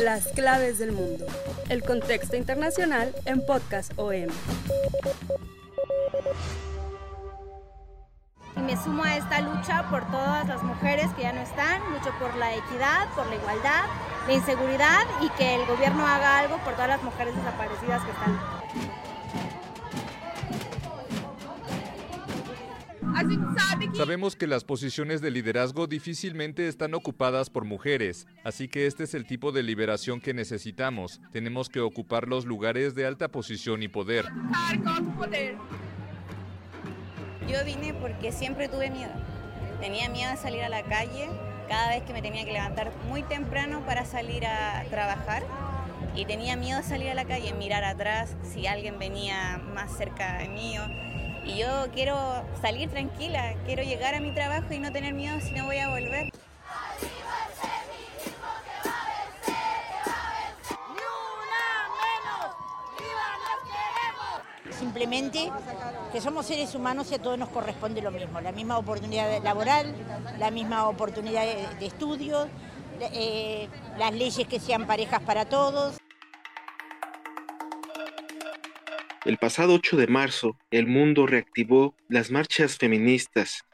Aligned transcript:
Las 0.00 0.28
claves 0.28 0.78
del 0.78 0.92
mundo. 0.92 1.26
El 1.68 1.82
contexto 1.82 2.36
internacional 2.36 3.14
en 3.24 3.44
Podcast 3.44 3.92
OM. 3.96 4.28
Y 8.56 8.60
me 8.60 8.76
sumo 8.76 9.04
a 9.04 9.16
esta 9.16 9.40
lucha 9.40 9.88
por 9.90 10.04
todas 10.10 10.46
las 10.46 10.62
mujeres 10.62 11.10
que 11.14 11.22
ya 11.22 11.32
no 11.32 11.40
están, 11.40 11.80
lucho 11.92 12.12
por 12.18 12.34
la 12.36 12.54
equidad, 12.54 13.08
por 13.14 13.26
la 13.26 13.36
igualdad, 13.36 13.84
la 14.26 14.32
inseguridad 14.32 15.06
y 15.20 15.28
que 15.30 15.56
el 15.56 15.66
gobierno 15.66 16.06
haga 16.06 16.38
algo 16.38 16.58
por 16.58 16.74
todas 16.74 16.88
las 16.88 17.02
mujeres 17.02 17.34
desaparecidas 17.36 18.02
que 18.04 18.10
están. 18.10 19.03
Sabemos 23.94 24.34
que 24.34 24.48
las 24.48 24.64
posiciones 24.64 25.20
de 25.20 25.30
liderazgo 25.30 25.86
difícilmente 25.86 26.66
están 26.66 26.94
ocupadas 26.94 27.48
por 27.48 27.64
mujeres, 27.64 28.26
así 28.42 28.66
que 28.66 28.86
este 28.88 29.04
es 29.04 29.14
el 29.14 29.24
tipo 29.24 29.52
de 29.52 29.62
liberación 29.62 30.20
que 30.20 30.34
necesitamos. 30.34 31.20
Tenemos 31.30 31.68
que 31.68 31.78
ocupar 31.78 32.26
los 32.26 32.44
lugares 32.44 32.96
de 32.96 33.06
alta 33.06 33.28
posición 33.28 33.84
y 33.84 33.88
poder. 33.88 34.26
Yo 37.48 37.64
vine 37.64 37.94
porque 37.94 38.32
siempre 38.32 38.68
tuve 38.68 38.90
miedo. 38.90 39.12
Tenía 39.80 40.08
miedo 40.08 40.32
de 40.32 40.38
salir 40.38 40.62
a 40.62 40.68
la 40.68 40.82
calle 40.82 41.28
cada 41.68 41.90
vez 41.90 42.02
que 42.02 42.12
me 42.12 42.20
tenía 42.20 42.44
que 42.44 42.52
levantar 42.52 42.92
muy 43.08 43.22
temprano 43.22 43.86
para 43.86 44.04
salir 44.04 44.44
a 44.44 44.84
trabajar. 44.90 45.44
Y 46.16 46.24
tenía 46.24 46.56
miedo 46.56 46.78
de 46.78 46.84
salir 46.84 47.10
a 47.10 47.14
la 47.14 47.26
calle, 47.26 47.54
mirar 47.54 47.84
atrás 47.84 48.36
si 48.42 48.66
alguien 48.66 48.98
venía 48.98 49.60
más 49.72 49.96
cerca 49.96 50.38
de 50.38 50.48
mí. 50.48 50.76
Y 51.44 51.58
yo 51.58 51.68
quiero 51.92 52.16
salir 52.62 52.88
tranquila, 52.90 53.54
quiero 53.66 53.82
llegar 53.82 54.14
a 54.14 54.20
mi 54.20 54.32
trabajo 54.32 54.72
y 54.72 54.78
no 54.78 54.90
tener 54.92 55.12
miedo 55.12 55.38
si 55.40 55.52
no 55.52 55.66
voy 55.66 55.78
a 55.78 55.90
volver. 55.90 56.30
Simplemente 64.78 65.50
que 66.12 66.20
somos 66.20 66.46
seres 66.46 66.74
humanos 66.74 67.10
y 67.10 67.14
a 67.14 67.18
todos 67.18 67.38
nos 67.38 67.48
corresponde 67.48 68.00
lo 68.00 68.10
mismo, 68.10 68.40
la 68.40 68.52
misma 68.52 68.78
oportunidad 68.78 69.42
laboral, 69.42 69.94
la 70.38 70.50
misma 70.50 70.88
oportunidad 70.88 71.44
de, 71.44 71.86
estudio, 71.86 72.48
eh, 73.00 73.68
las 73.98 74.12
leyes 74.14 74.46
que 74.46 74.60
sean 74.60 74.86
parejas 74.86 75.20
para 75.22 75.44
todos. 75.44 75.96
El 79.24 79.38
pasado 79.38 79.72
8 79.72 79.96
de 79.96 80.06
marzo, 80.06 80.58
el 80.70 80.86
mundo 80.86 81.26
reactivó 81.26 81.96
las 82.10 82.30
marchas 82.30 82.76
feministas. 82.76 83.64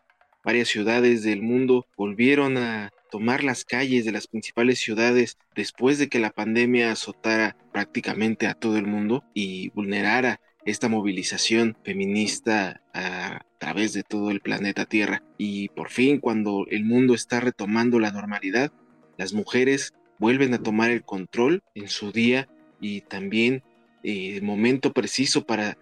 Varias 0.44 0.68
ciudades 0.68 1.24
del 1.24 1.42
mundo 1.42 1.88
volvieron 1.96 2.56
a 2.56 2.90
tomar 3.10 3.42
las 3.42 3.64
calles 3.64 4.04
de 4.04 4.12
las 4.12 4.28
principales 4.28 4.78
ciudades 4.78 5.38
después 5.56 5.98
de 5.98 6.08
que 6.08 6.20
la 6.20 6.30
pandemia 6.30 6.92
azotara 6.92 7.56
prácticamente 7.72 8.46
a 8.46 8.54
todo 8.54 8.78
el 8.78 8.86
mundo 8.86 9.24
y 9.34 9.70
vulnerara 9.70 10.40
esta 10.64 10.88
movilización 10.88 11.76
feminista 11.82 12.80
a 12.94 13.44
través 13.58 13.92
de 13.92 14.04
todo 14.04 14.30
el 14.30 14.40
planeta 14.40 14.86
Tierra. 14.86 15.24
Y 15.36 15.70
por 15.70 15.90
fin, 15.90 16.20
cuando 16.20 16.64
el 16.70 16.84
mundo 16.84 17.12
está 17.12 17.40
retomando 17.40 17.98
la 17.98 18.12
normalidad, 18.12 18.70
las 19.16 19.32
mujeres 19.32 19.94
vuelven 20.20 20.54
a 20.54 20.62
tomar 20.62 20.92
el 20.92 21.02
control 21.02 21.64
en 21.74 21.88
su 21.88 22.12
día 22.12 22.48
y 22.80 23.00
también 23.00 23.64
eh, 24.02 24.40
momento 24.42 24.92
preciso 24.92 25.44
para 25.44 25.76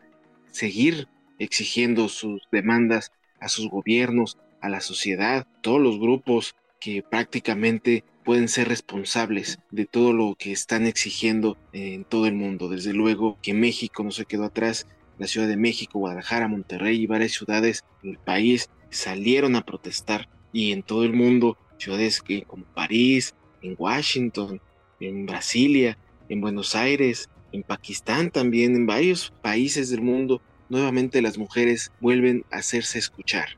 seguir 0.51 1.09
exigiendo 1.39 2.09
sus 2.09 2.43
demandas 2.51 3.13
a 3.41 3.49
sus 3.49 3.69
gobiernos, 3.69 4.39
a 4.61 4.69
la 4.69 4.81
sociedad, 4.81 5.47
todos 5.61 5.81
los 5.81 5.99
grupos 5.99 6.57
que 6.81 7.03
prácticamente 7.03 8.05
pueden 8.25 8.49
ser 8.49 8.69
responsables 8.69 9.59
de 9.71 9.87
todo 9.87 10.13
lo 10.13 10.35
que 10.39 10.53
están 10.53 10.87
exigiendo 10.87 11.57
en 11.73 12.05
todo 12.05 12.27
el 12.27 12.35
mundo. 12.35 12.69
Desde 12.69 12.93
luego 12.93 13.39
que 13.43 13.55
México 13.55 14.03
no 14.05 14.11
se 14.11 14.27
quedó 14.27 14.45
atrás, 14.45 14.87
la 15.19 15.27
Ciudad 15.27 15.49
de 15.49 15.57
México, 15.57 15.99
Guadalajara, 15.99 16.49
Monterrey 16.49 17.01
y 17.01 17.07
varias 17.07 17.33
ciudades 17.33 17.85
del 18.03 18.19
país 18.19 18.71
salieron 18.91 19.57
a 19.57 19.65
protestar 19.65 20.29
y 20.53 20.73
en 20.73 20.83
todo 20.83 21.05
el 21.05 21.13
mundo, 21.13 21.57
ciudades 21.79 22.23
como 22.47 22.65
París, 22.75 23.35
en 23.63 23.75
Washington, 23.79 24.61
en 25.01 25.27
Brasilia, 25.27 25.99
en 26.29 26.41
Buenos 26.41 26.75
Aires, 26.75 27.29
en 27.53 27.63
Pakistán 27.63 28.31
también, 28.31 28.75
en 28.75 28.87
varios 28.87 29.33
países 29.43 29.91
del 29.91 30.03
mundo, 30.03 30.41
nuevamente 30.69 31.23
las 31.23 31.39
mujeres 31.39 31.93
vuelven 32.01 32.45
a 32.51 32.57
hacerse 32.57 32.99
escuchar. 32.99 33.57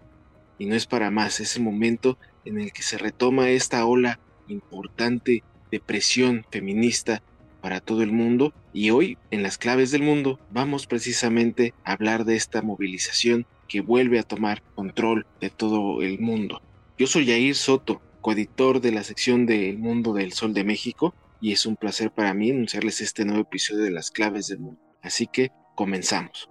Y 0.58 0.66
no 0.66 0.74
es 0.74 0.86
para 0.86 1.10
más, 1.10 1.40
es 1.40 1.56
el 1.56 1.62
momento 1.62 2.18
en 2.44 2.60
el 2.60 2.72
que 2.72 2.82
se 2.82 2.98
retoma 2.98 3.50
esta 3.50 3.84
ola 3.84 4.20
importante 4.48 5.42
de 5.70 5.80
presión 5.80 6.44
feminista 6.50 7.22
para 7.60 7.80
todo 7.80 8.02
el 8.02 8.12
mundo 8.12 8.52
y 8.72 8.90
hoy 8.90 9.18
en 9.30 9.42
las 9.42 9.58
claves 9.58 9.90
del 9.90 10.02
mundo 10.02 10.38
vamos 10.50 10.86
precisamente 10.86 11.74
a 11.84 11.92
hablar 11.92 12.24
de 12.24 12.36
esta 12.36 12.62
movilización 12.62 13.46
que 13.68 13.80
vuelve 13.80 14.18
a 14.18 14.24
tomar 14.24 14.62
control 14.74 15.26
de 15.40 15.50
todo 15.50 16.02
el 16.02 16.18
mundo. 16.18 16.62
Yo 16.98 17.06
soy 17.06 17.26
Yair 17.26 17.54
Soto, 17.54 18.00
coeditor 18.20 18.80
de 18.80 18.92
la 18.92 19.04
sección 19.04 19.46
de 19.46 19.70
El 19.70 19.78
Mundo 19.78 20.12
del 20.12 20.32
Sol 20.32 20.52
de 20.52 20.64
México 20.64 21.14
y 21.40 21.52
es 21.52 21.66
un 21.66 21.76
placer 21.76 22.10
para 22.10 22.34
mí 22.34 22.50
anunciarles 22.50 23.00
este 23.00 23.24
nuevo 23.24 23.42
episodio 23.42 23.84
de 23.84 23.90
las 23.90 24.10
claves 24.10 24.48
del 24.48 24.60
mundo. 24.60 24.80
Así 25.02 25.26
que 25.26 25.50
comenzamos. 25.74 26.48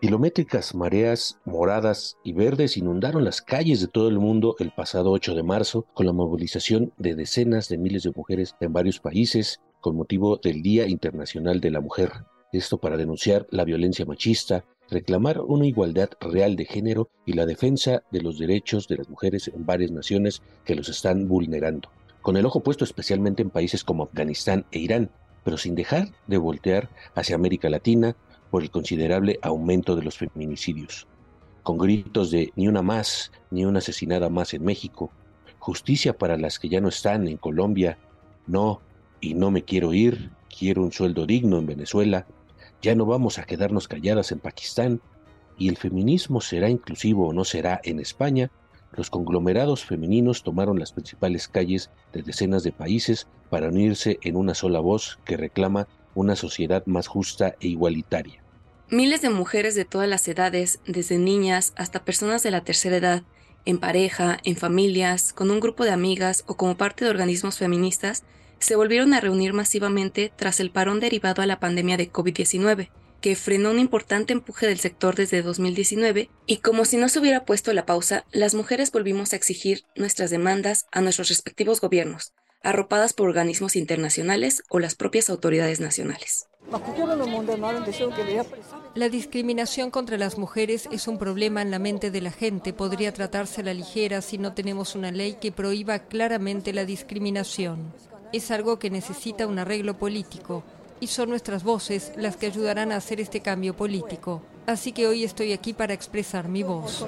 Kilométricas 0.00 0.74
mareas 0.74 1.38
moradas 1.44 2.16
y 2.24 2.32
verdes 2.32 2.78
inundaron 2.78 3.22
las 3.22 3.42
calles 3.42 3.82
de 3.82 3.86
todo 3.86 4.08
el 4.08 4.18
mundo 4.18 4.56
el 4.58 4.72
pasado 4.72 5.10
8 5.10 5.34
de 5.34 5.42
marzo 5.42 5.86
con 5.92 6.06
la 6.06 6.14
movilización 6.14 6.94
de 6.96 7.14
decenas 7.14 7.68
de 7.68 7.76
miles 7.76 8.04
de 8.04 8.12
mujeres 8.16 8.54
en 8.60 8.72
varios 8.72 8.98
países 8.98 9.60
con 9.80 9.96
motivo 9.96 10.38
del 10.38 10.62
Día 10.62 10.86
Internacional 10.86 11.60
de 11.60 11.70
la 11.70 11.80
Mujer. 11.80 12.12
Esto 12.50 12.78
para 12.78 12.96
denunciar 12.96 13.46
la 13.50 13.64
violencia 13.64 14.06
machista, 14.06 14.64
reclamar 14.90 15.40
una 15.40 15.66
igualdad 15.66 16.10
real 16.20 16.56
de 16.56 16.64
género 16.64 17.10
y 17.24 17.34
la 17.34 17.46
defensa 17.46 18.02
de 18.10 18.22
los 18.22 18.38
derechos 18.38 18.88
de 18.88 18.96
las 18.96 19.08
mujeres 19.08 19.48
en 19.48 19.64
varias 19.64 19.90
naciones 19.90 20.42
que 20.64 20.74
los 20.74 20.88
están 20.88 21.28
vulnerando, 21.28 21.90
con 22.22 22.36
el 22.36 22.44
ojo 22.44 22.60
puesto 22.60 22.84
especialmente 22.84 23.42
en 23.42 23.50
países 23.50 23.84
como 23.84 24.04
Afganistán 24.04 24.66
e 24.72 24.80
Irán, 24.80 25.10
pero 25.44 25.56
sin 25.56 25.74
dejar 25.74 26.08
de 26.26 26.38
voltear 26.38 26.90
hacia 27.14 27.36
América 27.36 27.70
Latina, 27.70 28.16
por 28.50 28.62
el 28.62 28.70
considerable 28.70 29.38
aumento 29.42 29.94
de 29.94 30.02
los 30.02 30.18
feminicidios. 30.18 31.06
Con 31.62 31.78
gritos 31.78 32.30
de 32.32 32.52
ni 32.56 32.66
una 32.66 32.82
más, 32.82 33.30
ni 33.50 33.64
una 33.64 33.78
asesinada 33.78 34.28
más 34.28 34.54
en 34.54 34.64
México, 34.64 35.12
justicia 35.60 36.18
para 36.18 36.36
las 36.36 36.58
que 36.58 36.68
ya 36.68 36.80
no 36.80 36.88
están 36.88 37.28
en 37.28 37.36
Colombia, 37.36 37.96
no, 38.46 38.80
y 39.20 39.34
no 39.34 39.50
me 39.50 39.62
quiero 39.62 39.92
ir, 39.92 40.30
quiero 40.48 40.82
un 40.82 40.90
sueldo 40.90 41.26
digno 41.26 41.58
en 41.58 41.66
Venezuela, 41.66 42.26
ya 42.82 42.94
no 42.94 43.06
vamos 43.06 43.38
a 43.38 43.44
quedarnos 43.44 43.88
calladas 43.88 44.32
en 44.32 44.38
Pakistán, 44.38 45.00
y 45.58 45.68
el 45.68 45.76
feminismo 45.76 46.40
será 46.40 46.70
inclusivo 46.70 47.28
o 47.28 47.32
no 47.32 47.44
será 47.44 47.80
en 47.84 48.00
España, 48.00 48.50
los 48.92 49.10
conglomerados 49.10 49.84
femeninos 49.84 50.42
tomaron 50.42 50.78
las 50.78 50.92
principales 50.92 51.48
calles 51.48 51.90
de 52.12 52.22
decenas 52.22 52.64
de 52.64 52.72
países 52.72 53.28
para 53.48 53.68
unirse 53.68 54.18
en 54.22 54.36
una 54.36 54.54
sola 54.54 54.80
voz 54.80 55.18
que 55.24 55.36
reclama 55.36 55.86
una 56.14 56.34
sociedad 56.34 56.84
más 56.86 57.06
justa 57.06 57.54
e 57.60 57.68
igualitaria. 57.68 58.42
Miles 58.90 59.22
de 59.22 59.30
mujeres 59.30 59.76
de 59.76 59.84
todas 59.84 60.08
las 60.08 60.26
edades, 60.26 60.80
desde 60.84 61.18
niñas 61.18 61.72
hasta 61.76 62.04
personas 62.04 62.42
de 62.42 62.50
la 62.50 62.62
tercera 62.62 62.96
edad, 62.96 63.22
en 63.64 63.78
pareja, 63.78 64.38
en 64.42 64.56
familias, 64.56 65.32
con 65.32 65.50
un 65.50 65.60
grupo 65.60 65.84
de 65.84 65.92
amigas 65.92 66.44
o 66.48 66.56
como 66.56 66.76
parte 66.76 67.04
de 67.04 67.10
organismos 67.10 67.58
feministas, 67.58 68.24
se 68.60 68.76
volvieron 68.76 69.14
a 69.14 69.20
reunir 69.20 69.52
masivamente 69.52 70.32
tras 70.36 70.60
el 70.60 70.70
parón 70.70 71.00
derivado 71.00 71.42
a 71.42 71.46
la 71.46 71.58
pandemia 71.58 71.96
de 71.96 72.12
COVID-19, 72.12 72.90
que 73.20 73.36
frenó 73.36 73.70
un 73.70 73.78
importante 73.78 74.32
empuje 74.32 74.66
del 74.66 74.78
sector 74.78 75.14
desde 75.14 75.42
2019, 75.42 76.30
y 76.46 76.56
como 76.58 76.84
si 76.84 76.96
no 76.96 77.08
se 77.08 77.18
hubiera 77.18 77.44
puesto 77.44 77.72
la 77.72 77.86
pausa, 77.86 78.24
las 78.30 78.54
mujeres 78.54 78.92
volvimos 78.92 79.32
a 79.32 79.36
exigir 79.36 79.84
nuestras 79.96 80.30
demandas 80.30 80.86
a 80.92 81.00
nuestros 81.00 81.28
respectivos 81.28 81.80
gobiernos, 81.80 82.32
arropadas 82.62 83.12
por 83.12 83.28
organismos 83.28 83.76
internacionales 83.76 84.62
o 84.68 84.78
las 84.78 84.94
propias 84.94 85.30
autoridades 85.30 85.80
nacionales. 85.80 86.46
La 88.94 89.08
discriminación 89.08 89.90
contra 89.90 90.18
las 90.18 90.38
mujeres 90.38 90.88
es 90.92 91.08
un 91.08 91.18
problema 91.18 91.62
en 91.62 91.70
la 91.70 91.78
mente 91.78 92.10
de 92.10 92.20
la 92.20 92.30
gente. 92.30 92.72
Podría 92.72 93.12
tratarse 93.12 93.62
a 93.62 93.64
la 93.64 93.74
ligera 93.74 94.20
si 94.20 94.38
no 94.38 94.52
tenemos 94.52 94.94
una 94.94 95.10
ley 95.10 95.38
que 95.40 95.52
prohíba 95.52 96.00
claramente 96.00 96.72
la 96.72 96.84
discriminación. 96.84 97.92
Es 98.32 98.52
algo 98.52 98.78
que 98.78 98.90
necesita 98.90 99.48
un 99.48 99.58
arreglo 99.58 99.98
político 99.98 100.62
y 101.00 101.08
son 101.08 101.30
nuestras 101.30 101.64
voces 101.64 102.12
las 102.16 102.36
que 102.36 102.46
ayudarán 102.46 102.92
a 102.92 102.96
hacer 102.96 103.20
este 103.20 103.40
cambio 103.40 103.74
político. 103.74 104.42
Así 104.66 104.92
que 104.92 105.08
hoy 105.08 105.24
estoy 105.24 105.52
aquí 105.52 105.72
para 105.72 105.94
expresar 105.94 106.48
mi 106.48 106.62
voz. 106.62 107.04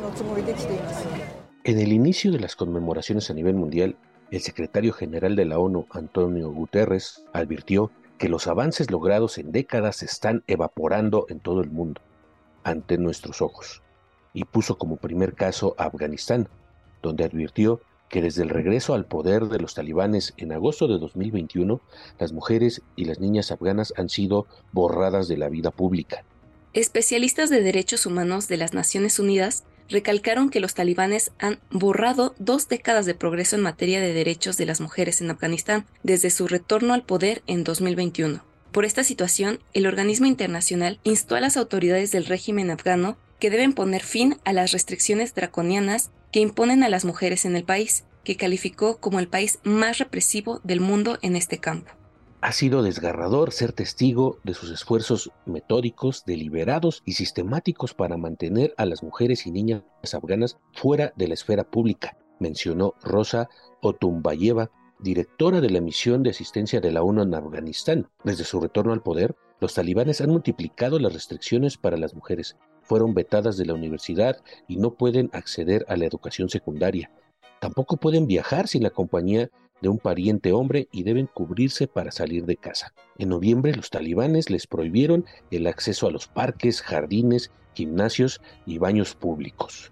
En 1.62 1.78
el 1.78 1.92
inicio 1.92 2.32
de 2.32 2.40
las 2.40 2.56
conmemoraciones 2.56 3.30
a 3.30 3.34
nivel 3.34 3.54
mundial, 3.54 3.96
el 4.32 4.40
secretario 4.40 4.92
general 4.92 5.36
de 5.36 5.44
la 5.44 5.60
ONU, 5.60 5.86
Antonio 5.90 6.50
Guterres, 6.50 7.22
advirtió 7.32 7.92
que 8.18 8.28
los 8.28 8.48
avances 8.48 8.90
logrados 8.90 9.38
en 9.38 9.52
décadas 9.52 9.96
se 9.96 10.06
están 10.06 10.42
evaporando 10.48 11.26
en 11.28 11.38
todo 11.38 11.60
el 11.60 11.70
mundo, 11.70 12.00
ante 12.64 12.98
nuestros 12.98 13.42
ojos, 13.42 13.82
y 14.32 14.44
puso 14.44 14.76
como 14.76 14.96
primer 14.96 15.34
caso 15.34 15.76
a 15.78 15.84
Afganistán, 15.84 16.48
donde 17.00 17.24
advirtió 17.24 17.80
que 18.12 18.20
desde 18.20 18.42
el 18.42 18.50
regreso 18.50 18.92
al 18.92 19.06
poder 19.06 19.46
de 19.46 19.58
los 19.58 19.74
talibanes 19.74 20.34
en 20.36 20.52
agosto 20.52 20.86
de 20.86 20.98
2021, 20.98 21.80
las 22.18 22.32
mujeres 22.34 22.82
y 22.94 23.06
las 23.06 23.20
niñas 23.20 23.50
afganas 23.50 23.94
han 23.96 24.10
sido 24.10 24.46
borradas 24.70 25.28
de 25.28 25.38
la 25.38 25.48
vida 25.48 25.70
pública. 25.70 26.22
Especialistas 26.74 27.48
de 27.48 27.62
derechos 27.62 28.04
humanos 28.04 28.48
de 28.48 28.58
las 28.58 28.74
Naciones 28.74 29.18
Unidas 29.18 29.64
recalcaron 29.88 30.50
que 30.50 30.60
los 30.60 30.74
talibanes 30.74 31.32
han 31.38 31.58
borrado 31.70 32.34
dos 32.38 32.68
décadas 32.68 33.06
de 33.06 33.14
progreso 33.14 33.56
en 33.56 33.62
materia 33.62 34.02
de 34.02 34.12
derechos 34.12 34.58
de 34.58 34.66
las 34.66 34.82
mujeres 34.82 35.22
en 35.22 35.30
Afganistán 35.30 35.86
desde 36.02 36.28
su 36.28 36.46
retorno 36.48 36.92
al 36.92 37.04
poder 37.04 37.42
en 37.46 37.64
2021. 37.64 38.44
Por 38.72 38.84
esta 38.84 39.04
situación, 39.04 39.60
el 39.72 39.86
organismo 39.86 40.26
internacional 40.26 41.00
instó 41.02 41.34
a 41.34 41.40
las 41.40 41.56
autoridades 41.56 42.10
del 42.12 42.26
régimen 42.26 42.70
afgano 42.70 43.16
que 43.38 43.48
deben 43.48 43.72
poner 43.72 44.02
fin 44.02 44.36
a 44.44 44.52
las 44.52 44.72
restricciones 44.72 45.34
draconianas 45.34 46.10
que 46.32 46.40
imponen 46.40 46.82
a 46.82 46.88
las 46.88 47.04
mujeres 47.04 47.44
en 47.44 47.54
el 47.54 47.64
país, 47.64 48.04
que 48.24 48.36
calificó 48.36 48.98
como 48.98 49.20
el 49.20 49.28
país 49.28 49.60
más 49.62 49.98
represivo 49.98 50.60
del 50.64 50.80
mundo 50.80 51.18
en 51.22 51.36
este 51.36 51.58
campo. 51.58 51.92
Ha 52.40 52.50
sido 52.50 52.82
desgarrador 52.82 53.52
ser 53.52 53.72
testigo 53.72 54.40
de 54.42 54.54
sus 54.54 54.70
esfuerzos 54.70 55.30
metódicos, 55.46 56.24
deliberados 56.24 57.02
y 57.06 57.12
sistemáticos 57.12 57.94
para 57.94 58.16
mantener 58.16 58.74
a 58.76 58.86
las 58.86 59.04
mujeres 59.04 59.46
y 59.46 59.52
niñas 59.52 59.82
afganas 60.12 60.58
fuera 60.72 61.12
de 61.14 61.28
la 61.28 61.34
esfera 61.34 61.62
pública, 61.62 62.16
mencionó 62.40 62.94
Rosa 63.02 63.48
Otumbayeva, 63.80 64.70
directora 64.98 65.60
de 65.60 65.70
la 65.70 65.80
misión 65.80 66.24
de 66.24 66.30
asistencia 66.30 66.80
de 66.80 66.90
la 66.90 67.02
ONU 67.02 67.22
en 67.22 67.34
Afganistán. 67.34 68.08
Desde 68.24 68.44
su 68.44 68.60
retorno 68.60 68.92
al 68.92 69.02
poder, 69.02 69.36
los 69.60 69.74
talibanes 69.74 70.20
han 70.20 70.30
multiplicado 70.30 70.98
las 70.98 71.12
restricciones 71.12 71.76
para 71.76 71.96
las 71.96 72.14
mujeres, 72.14 72.56
fueron 72.92 73.14
vetadas 73.14 73.56
de 73.56 73.64
la 73.64 73.72
universidad 73.72 74.42
y 74.68 74.76
no 74.76 74.92
pueden 74.92 75.30
acceder 75.32 75.86
a 75.88 75.96
la 75.96 76.04
educación 76.04 76.50
secundaria. 76.50 77.10
Tampoco 77.58 77.96
pueden 77.96 78.26
viajar 78.26 78.68
sin 78.68 78.82
la 78.82 78.90
compañía 78.90 79.48
de 79.80 79.88
un 79.88 79.96
pariente 79.96 80.52
hombre 80.52 80.88
y 80.92 81.02
deben 81.02 81.26
cubrirse 81.26 81.86
para 81.86 82.12
salir 82.12 82.44
de 82.44 82.58
casa. 82.58 82.92
En 83.16 83.30
noviembre 83.30 83.74
los 83.74 83.88
talibanes 83.88 84.50
les 84.50 84.66
prohibieron 84.66 85.24
el 85.50 85.68
acceso 85.68 86.06
a 86.06 86.10
los 86.10 86.26
parques, 86.28 86.82
jardines, 86.82 87.50
gimnasios 87.72 88.42
y 88.66 88.76
baños 88.76 89.14
públicos. 89.14 89.90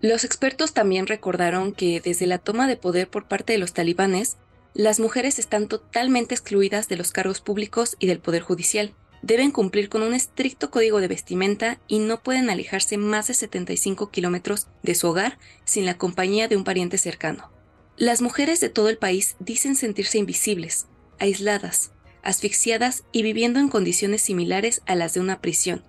Los 0.00 0.22
expertos 0.22 0.72
también 0.72 1.08
recordaron 1.08 1.72
que 1.72 2.00
desde 2.00 2.28
la 2.28 2.38
toma 2.38 2.68
de 2.68 2.76
poder 2.76 3.08
por 3.08 3.26
parte 3.26 3.54
de 3.54 3.58
los 3.58 3.72
talibanes, 3.72 4.36
las 4.72 5.00
mujeres 5.00 5.40
están 5.40 5.66
totalmente 5.66 6.36
excluidas 6.36 6.88
de 6.88 6.96
los 6.96 7.10
cargos 7.10 7.40
públicos 7.40 7.96
y 7.98 8.06
del 8.06 8.20
poder 8.20 8.42
judicial. 8.42 8.94
Deben 9.22 9.50
cumplir 9.50 9.88
con 9.88 10.02
un 10.02 10.14
estricto 10.14 10.70
código 10.70 11.00
de 11.00 11.08
vestimenta 11.08 11.78
y 11.88 11.98
no 11.98 12.22
pueden 12.22 12.50
alejarse 12.50 12.96
más 12.96 13.26
de 13.26 13.34
75 13.34 14.10
kilómetros 14.10 14.68
de 14.82 14.94
su 14.94 15.08
hogar 15.08 15.38
sin 15.64 15.84
la 15.84 15.98
compañía 15.98 16.48
de 16.48 16.56
un 16.56 16.64
pariente 16.64 16.98
cercano. 16.98 17.50
Las 17.96 18.20
mujeres 18.20 18.60
de 18.60 18.68
todo 18.68 18.88
el 18.88 18.98
país 18.98 19.36
dicen 19.38 19.74
sentirse 19.74 20.18
invisibles, 20.18 20.86
aisladas, 21.18 21.92
asfixiadas 22.22 23.04
y 23.12 23.22
viviendo 23.22 23.58
en 23.58 23.68
condiciones 23.68 24.22
similares 24.22 24.82
a 24.86 24.94
las 24.94 25.14
de 25.14 25.20
una 25.20 25.40
prisión, 25.40 25.82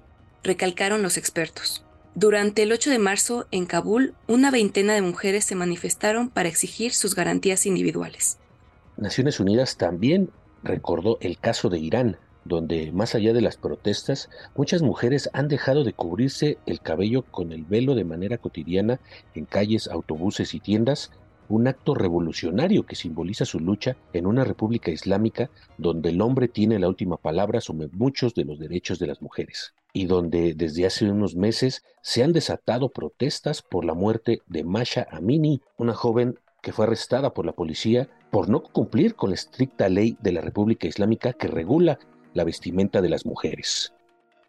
recalcaron 0.43 1.01
los 1.01 1.17
expertos. 1.17 1.83
Durante 2.15 2.63
el 2.63 2.71
8 2.71 2.89
de 2.89 2.99
marzo, 2.99 3.47
en 3.51 3.65
Kabul, 3.65 4.15
una 4.27 4.49
veintena 4.49 4.93
de 4.93 5.01
mujeres 5.01 5.45
se 5.45 5.55
manifestaron 5.55 6.29
para 6.29 6.49
exigir 6.49 6.93
sus 6.93 7.13
garantías 7.13 7.65
individuales. 7.65 8.39
Naciones 8.95 9.39
Unidas 9.39 9.77
también 9.77 10.31
recordó 10.63 11.19
el 11.21 11.37
caso 11.37 11.69
de 11.69 11.77
Irán, 11.77 12.17
donde, 12.47 12.91
más 12.91 13.15
allá 13.15 13.33
de 13.33 13.41
las 13.41 13.57
protestas, 13.57 14.29
muchas 14.55 14.81
mujeres 14.81 15.29
han 15.33 15.47
dejado 15.47 15.83
de 15.83 15.93
cubrirse 15.93 16.57
el 16.65 16.81
cabello 16.81 17.23
con 17.23 17.51
el 17.51 17.63
velo 17.63 17.95
de 17.95 18.03
manera 18.03 18.37
cotidiana 18.37 18.99
en 19.35 19.45
calles, 19.45 19.87
autobuses 19.87 20.53
y 20.53 20.59
tiendas 20.59 21.11
un 21.49 21.67
acto 21.67 21.95
revolucionario 21.95 22.85
que 22.85 22.95
simboliza 22.95 23.45
su 23.45 23.59
lucha 23.59 23.95
en 24.13 24.25
una 24.25 24.43
república 24.43 24.91
islámica 24.91 25.49
donde 25.77 26.09
el 26.09 26.21
hombre 26.21 26.47
tiene 26.47 26.79
la 26.79 26.87
última 26.87 27.17
palabra 27.17 27.61
sobre 27.61 27.87
muchos 27.87 28.33
de 28.33 28.45
los 28.45 28.59
derechos 28.59 28.99
de 28.99 29.07
las 29.07 29.21
mujeres 29.21 29.73
y 29.93 30.05
donde 30.05 30.53
desde 30.53 30.85
hace 30.85 31.09
unos 31.09 31.35
meses 31.35 31.83
se 32.01 32.23
han 32.23 32.33
desatado 32.33 32.89
protestas 32.89 33.61
por 33.61 33.85
la 33.85 33.93
muerte 33.93 34.41
de 34.47 34.63
Masha 34.63 35.07
Amini, 35.11 35.61
una 35.77 35.93
joven 35.93 36.37
que 36.61 36.73
fue 36.73 36.85
arrestada 36.85 37.33
por 37.33 37.45
la 37.45 37.53
policía 37.53 38.09
por 38.29 38.49
no 38.49 38.61
cumplir 38.61 39.15
con 39.15 39.29
la 39.29 39.35
estricta 39.35 39.87
ley 39.87 40.17
de 40.21 40.33
la 40.33 40.41
República 40.41 40.87
Islámica 40.87 41.33
que 41.33 41.47
regula 41.47 41.97
la 42.33 42.43
vestimenta 42.43 43.01
de 43.01 43.09
las 43.09 43.25
mujeres. 43.25 43.93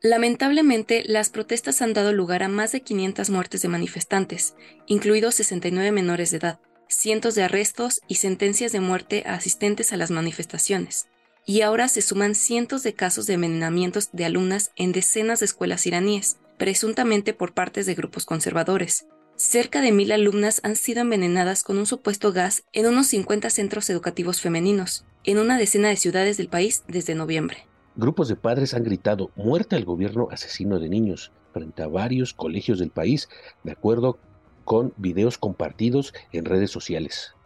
Lamentablemente, 0.01 1.03
las 1.07 1.31
protestas 1.31 1.83
han 1.83 1.93
dado 1.93 2.13
lugar 2.13 2.45
a 2.45 2.49
más 2.49 2.71
de 2.71 2.83
500 2.83 3.31
muertes 3.31 3.63
de 3.63 3.69
manifestantes, 3.69 4.55
incluidos 4.87 5.35
69 5.35 5.91
menores 5.91 6.31
de 6.31 6.37
edad, 6.37 6.61
cientos 6.89 7.35
de 7.35 7.43
arrestos 7.43 8.01
y 8.07 8.17
sentencias 8.17 8.71
de 8.71 8.81
muerte 8.81 9.25
a 9.27 9.35
asistentes 9.35 9.93
a 9.93 9.97
las 9.97 10.11
manifestaciones. 10.11 11.09
Y 11.45 11.63
ahora 11.63 11.89
se 11.89 12.03
suman 12.03 12.35
cientos 12.35 12.83
de 12.83 12.95
casos 12.95 13.27
de 13.27 13.35
envenenamientos 13.35 14.11
de 14.13 14.25
alumnas 14.25 14.71
en 14.77 14.93
decenas 14.93 15.41
de 15.41 15.47
escuelas 15.47 15.87
iraníes, 15.87 16.39
presuntamente 16.59 17.35
por 17.35 17.55
partes 17.55 17.87
de 17.87 17.95
grupos 17.95 18.25
conservadores. 18.25 19.07
Cerca 19.39 19.81
de 19.81 19.93
mil 19.93 20.11
alumnas 20.11 20.61
han 20.65 20.75
sido 20.75 21.01
envenenadas 21.01 21.63
con 21.63 21.79
un 21.79 21.87
supuesto 21.87 22.33
gas 22.33 22.65
en 22.73 22.87
unos 22.87 23.07
50 23.07 23.51
centros 23.51 23.89
educativos 23.89 24.41
femeninos, 24.41 25.05
en 25.23 25.39
una 25.39 25.57
decena 25.57 25.91
de 25.91 25.97
ciudades 25.97 26.37
del 26.39 26.49
país 26.49 26.83
desde 26.89 27.15
noviembre. 27.15 27.59
Grupos 27.95 28.27
de 28.27 28.35
padres 28.35 28.75
han 28.75 28.83
gritado 28.83 29.31
muerte 29.37 29.77
al 29.77 29.85
gobierno 29.85 30.27
asesino 30.33 30.81
de 30.81 30.89
niños 30.89 31.31
frente 31.53 31.85
a 31.85 31.87
varios 31.87 32.35
colegios 32.35 32.81
del 32.81 32.91
país, 32.91 33.29
de 33.63 33.71
acuerdo 33.71 34.19
con 34.65 34.93
videos 34.97 35.39
compartidos 35.39 36.15
en 36.33 36.45
redes 36.45 36.73
sociales. 36.73 37.37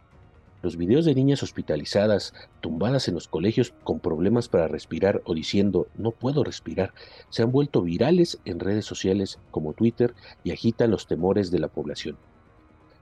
Los 0.63 0.77
videos 0.77 1.03
de 1.03 1.13
niñas 1.13 1.43
hospitalizadas, 1.43 2.33
tumbadas 2.61 3.09
en 3.09 3.15
los 3.15 3.27
colegios 3.27 3.73
con 3.83 3.99
problemas 3.99 4.47
para 4.47 4.69
respirar 4.69 5.21
o 5.25 5.33
diciendo 5.33 5.87
no 5.97 6.11
puedo 6.11 6.45
respirar, 6.45 6.93
se 7.27 7.43
han 7.43 7.51
vuelto 7.51 7.81
virales 7.81 8.39
en 8.45 8.61
redes 8.61 8.85
sociales 8.85 9.39
como 9.51 9.73
Twitter 9.73 10.15
y 10.41 10.51
agitan 10.51 10.89
los 10.89 11.05
temores 11.05 11.51
de 11.51 11.59
la 11.59 11.67
población 11.67 12.17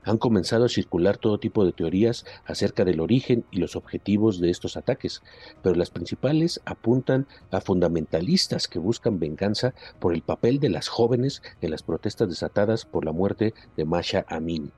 han 0.04 0.18
comenzado 0.18 0.66
a 0.66 0.70
circular 0.70 1.18
todo 1.18 1.40
tipo 1.40 1.64
de 1.64 1.74
teorías 1.74 2.26
acerca 2.46 2.84
del 2.84 3.00
origen 3.00 3.46
y 3.52 3.60
los 3.60 3.76
objetivos 3.76 4.40
de 4.40 4.50
estos 4.50 4.76
ataques, 4.76 5.22
pero 5.62 5.76
las 5.76 5.92
principales 5.92 6.60
apuntan 6.66 7.28
a 7.52 7.62
fundamentalistas 7.62 8.68
que 8.68 8.80
buscan 8.80 9.20
venganza 9.20 9.76
por 10.00 10.16
el 10.16 10.24
papel 10.24 10.60
de 10.60 10.70
las 10.70 10.88
jóvenes 10.88 11.44
en 11.62 11.70
las 11.70 11.84
protestas 11.84 12.30
desatadas 12.30 12.84
por 12.84 13.06
la 13.06 13.12
muerte 13.12 13.54
de 13.78 13.86
Masha 13.86 14.26
Amin. 14.28 14.72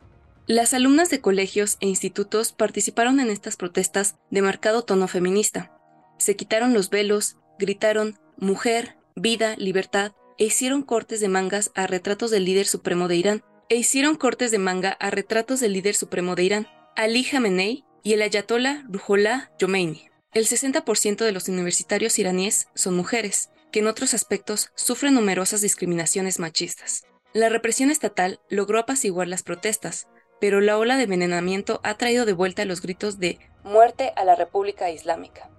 Las 0.46 0.74
alumnas 0.74 1.10
de 1.10 1.22
colegios 1.22 1.78
e 1.80 1.88
institutos 1.88 2.52
participaron 2.52 3.22
en 3.22 3.30
estas 3.30 3.56
protestas 3.56 4.16
de 4.30 4.42
marcado 4.42 4.84
tono 4.84 5.08
feminista. 5.08 5.72
Se 6.18 6.36
quitaron 6.36 6.74
los 6.74 6.90
velos, 6.90 7.38
gritaron 7.58 8.20
mujer, 8.36 8.98
vida, 9.16 9.56
libertad 9.56 10.12
e 10.38 10.46
hicieron 10.46 10.82
cortes 10.82 11.22
de 11.22 11.30
mangas 11.30 11.72
a 11.76 11.88
retratos 11.88 12.30
del 12.30 12.44
líder 12.44 12.68
supremo 12.68 13.08
de 13.08 13.16
Irán, 13.16 13.44
e 13.70 13.78
hicieron 13.78 14.18
cortes 14.18 14.52
de 14.52 14.58
manga 14.58 14.98
a 15.00 15.10
retratos 15.12 15.62
del 15.62 15.72
líder 15.72 15.96
supremo 15.96 16.36
de 16.36 16.44
Irán, 16.44 16.68
Ali 16.98 17.24
Khamenei 17.24 17.86
y 18.04 18.12
el 18.12 18.22
ayatollah 18.22 18.84
Ruhollah 18.90 19.50
Khomeini. 19.58 20.10
El 20.34 20.46
60% 20.46 21.24
de 21.24 21.32
los 21.32 21.48
universitarios 21.48 22.20
iraníes 22.20 22.68
son 22.76 22.98
mujeres, 22.98 23.50
que 23.72 23.80
en 23.80 23.88
otros 23.88 24.14
aspectos 24.14 24.72
sufren 24.76 25.14
numerosas 25.14 25.62
discriminaciones 25.62 26.38
machistas. 26.40 27.06
La 27.34 27.50
represión 27.50 27.90
estatal 27.90 28.42
logró 28.50 28.78
apaciguar 28.78 29.28
las 29.28 29.42
protestas, 29.42 30.08
pero 30.44 30.60
la 30.60 30.78
ola 30.78 30.98
de 30.98 31.04
envenenamiento 31.04 31.80
ha 31.84 31.96
traído 31.96 32.26
de 32.26 32.34
vuelta 32.34 32.66
los 32.66 32.82
gritos 32.82 33.18
de 33.18 33.40
muerte 33.64 34.12
a 34.18 34.26
la 34.26 34.36
República 34.36 34.92
Islámica. 34.92 35.50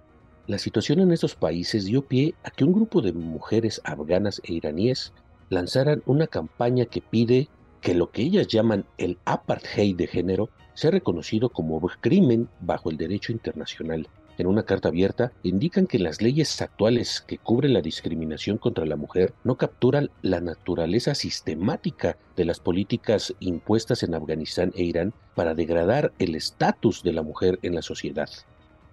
La 0.45 0.59
situación 0.59 0.99
en 0.99 1.11
estos 1.11 1.33
países 1.33 1.85
dio 1.85 2.03
pie 2.03 2.35
a 2.43 2.51
que 2.51 2.65
un 2.65 2.71
grupo 2.71 3.01
de 3.01 3.11
mujeres 3.11 3.81
afganas 3.83 4.39
e 4.43 4.53
iraníes 4.53 5.11
lanzaran 5.49 6.03
una 6.05 6.27
campaña 6.27 6.85
que 6.85 7.01
pide 7.01 7.49
que 7.81 7.95
lo 7.95 8.11
que 8.11 8.21
ellas 8.21 8.45
llaman 8.45 8.85
el 8.99 9.17
apartheid 9.25 9.95
de 9.95 10.05
género 10.05 10.49
sea 10.75 10.91
reconocido 10.91 11.49
como 11.49 11.81
crimen 11.99 12.47
bajo 12.59 12.91
el 12.91 12.97
derecho 12.97 13.31
internacional 13.31 14.07
en 14.37 14.47
una 14.47 14.63
carta 14.63 14.89
abierta, 14.89 15.31
indican 15.43 15.87
que 15.87 15.99
las 15.99 16.21
leyes 16.21 16.61
actuales 16.61 17.23
que 17.25 17.37
cubren 17.37 17.73
la 17.73 17.81
discriminación 17.81 18.57
contra 18.57 18.85
la 18.85 18.95
mujer 18.95 19.33
no 19.43 19.55
capturan 19.55 20.09
la 20.21 20.41
naturaleza 20.41 21.15
sistemática 21.15 22.17
de 22.35 22.45
las 22.45 22.59
políticas 22.59 23.33
impuestas 23.39 24.03
en 24.03 24.15
Afganistán 24.15 24.71
e 24.75 24.83
Irán 24.83 25.13
para 25.35 25.55
degradar 25.55 26.13
el 26.19 26.35
estatus 26.35 27.03
de 27.03 27.13
la 27.13 27.21
mujer 27.21 27.59
en 27.61 27.75
la 27.75 27.81
sociedad. 27.81 28.29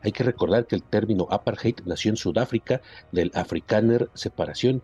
Hay 0.02 0.12
que 0.12 0.25
recordar 0.25 0.66
que 0.66 0.75
el 0.75 0.82
término 0.82 1.28
apartheid 1.30 1.76
nació 1.84 2.11
en 2.11 2.16
Sudáfrica 2.16 2.82
del 3.12 3.30
Afrikaner 3.34 4.08
separación, 4.14 4.82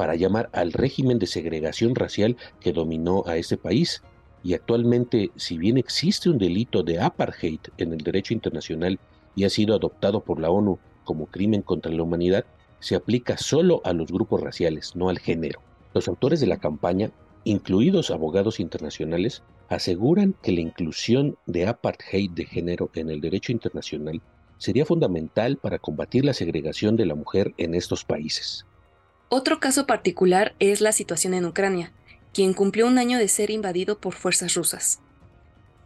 para 0.00 0.14
llamar 0.14 0.48
al 0.54 0.72
régimen 0.72 1.18
de 1.18 1.26
segregación 1.26 1.94
racial 1.94 2.38
que 2.58 2.72
dominó 2.72 3.22
a 3.26 3.36
ese 3.36 3.58
país. 3.58 4.02
Y 4.42 4.54
actualmente, 4.54 5.30
si 5.36 5.58
bien 5.58 5.76
existe 5.76 6.30
un 6.30 6.38
delito 6.38 6.82
de 6.82 6.98
apartheid 6.98 7.60
en 7.76 7.92
el 7.92 7.98
derecho 7.98 8.32
internacional 8.32 8.98
y 9.34 9.44
ha 9.44 9.50
sido 9.50 9.74
adoptado 9.74 10.20
por 10.20 10.40
la 10.40 10.50
ONU 10.50 10.78
como 11.04 11.26
crimen 11.26 11.62
contra 11.62 11.92
la 11.92 12.02
humanidad, 12.02 12.44
se 12.80 12.94
aplica 12.94 13.36
solo 13.36 13.80
a 13.84 13.92
los 13.92 14.10
grupos 14.10 14.40
raciales, 14.40 14.96
no 14.96 15.08
al 15.08 15.18
género. 15.18 15.60
Los 15.94 16.08
autores 16.08 16.40
de 16.40 16.46
la 16.46 16.58
campaña, 16.58 17.10
incluidos 17.44 18.10
abogados 18.10 18.60
internacionales, 18.60 19.42
aseguran 19.68 20.34
que 20.42 20.52
la 20.52 20.60
inclusión 20.60 21.36
de 21.46 21.66
apartheid 21.66 22.30
de 22.30 22.44
género 22.44 22.90
en 22.94 23.10
el 23.10 23.20
derecho 23.20 23.52
internacional 23.52 24.20
sería 24.58 24.84
fundamental 24.84 25.56
para 25.56 25.78
combatir 25.78 26.24
la 26.24 26.34
segregación 26.34 26.96
de 26.96 27.06
la 27.06 27.14
mujer 27.14 27.54
en 27.56 27.74
estos 27.74 28.04
países. 28.04 28.66
Otro 29.28 29.60
caso 29.60 29.86
particular 29.86 30.54
es 30.58 30.80
la 30.80 30.92
situación 30.92 31.34
en 31.34 31.46
Ucrania, 31.46 31.92
quien 32.34 32.52
cumplió 32.52 32.86
un 32.86 32.98
año 32.98 33.18
de 33.18 33.28
ser 33.28 33.50
invadido 33.50 33.98
por 33.98 34.14
fuerzas 34.14 34.54
rusas. 34.54 35.00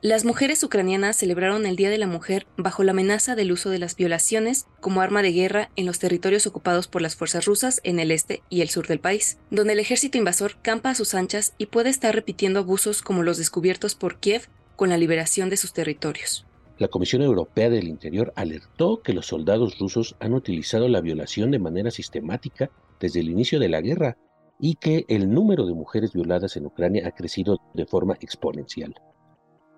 Las 0.05 0.27
mujeres 0.27 0.63
ucranianas 0.63 1.17
celebraron 1.17 1.65
el 1.65 1.77
Día 1.77 1.89
de 1.89 1.97
la 1.97 2.07
Mujer 2.07 2.47
bajo 2.59 2.85
la 2.85 2.91
amenaza 2.91 3.37
del 3.37 3.51
uso 3.51 3.71
de 3.71 3.79
las 3.79 3.97
violaciones 3.97 4.67
como 4.83 5.01
arma 5.01 5.23
de 5.23 5.33
guerra 5.33 5.71
en 5.77 5.87
los 5.87 5.99
territorios 5.99 6.47
ocupados 6.47 6.89
por 6.89 7.01
las 7.01 7.17
fuerzas 7.17 7.47
rusas 7.47 7.81
en 7.85 7.99
el 7.99 8.11
este 8.11 8.43
y 8.51 8.61
el 8.61 8.69
sur 8.69 8.87
del 8.87 9.01
país, 9.01 9.39
donde 9.51 9.73
el 9.73 9.79
ejército 9.79 10.19
invasor 10.19 10.57
campa 10.61 10.91
a 10.91 10.95
sus 10.95 11.15
anchas 11.15 11.55
y 11.57 11.65
puede 11.65 11.89
estar 11.89 12.15
repitiendo 12.15 12.61
abusos 12.61 13.01
como 13.01 13.23
los 13.23 13.39
descubiertos 13.39 13.95
por 13.95 14.19
Kiev 14.19 14.43
con 14.77 14.91
la 14.91 14.99
liberación 14.99 15.49
de 15.49 15.57
sus 15.57 15.73
territorios. 15.73 16.45
La 16.77 16.89
Comisión 16.89 17.23
Europea 17.23 17.71
del 17.71 17.89
Interior 17.89 18.31
alertó 18.37 19.01
que 19.01 19.15
los 19.15 19.25
soldados 19.25 19.79
rusos 19.79 20.17
han 20.21 20.35
utilizado 20.35 20.87
la 20.87 21.01
violación 21.01 21.51
de 21.51 21.61
manera 21.61 21.91
sistemática 21.91 22.69
desde 23.01 23.21
el 23.21 23.31
inicio 23.31 23.59
de 23.59 23.71
la 23.71 23.81
guerra 23.81 24.19
y 24.61 24.75
que 24.75 25.07
el 25.09 25.33
número 25.33 25.65
de 25.65 25.73
mujeres 25.73 26.13
violadas 26.13 26.59
en 26.59 26.67
Ucrania 26.67 27.09
ha 27.09 27.13
crecido 27.13 27.59
de 27.73 27.87
forma 27.87 28.19
exponencial. 28.21 28.95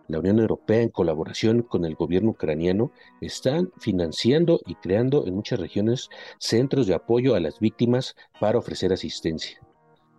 La 0.09 0.21
Unión 0.21 0.39
Europea, 0.39 0.83
en 0.83 0.89
colaboración 0.89 1.63
con 1.63 1.85
el 1.85 1.97
gobierno 1.97 2.31
ucraniano, 2.31 2.93
están 3.21 3.73
financiando 3.79 4.61
y 4.65 4.77
creando 4.77 5.27
en 5.27 5.35
muchas 5.35 5.59
regiones 5.59 6.09
centros 6.39 6.87
de 6.87 6.95
apoyo 6.95 7.35
a 7.35 7.41
las 7.41 7.59
víctimas 7.59 8.15
para 8.39 8.59
ofrecer 8.59 8.93
asistencia. 8.93 9.61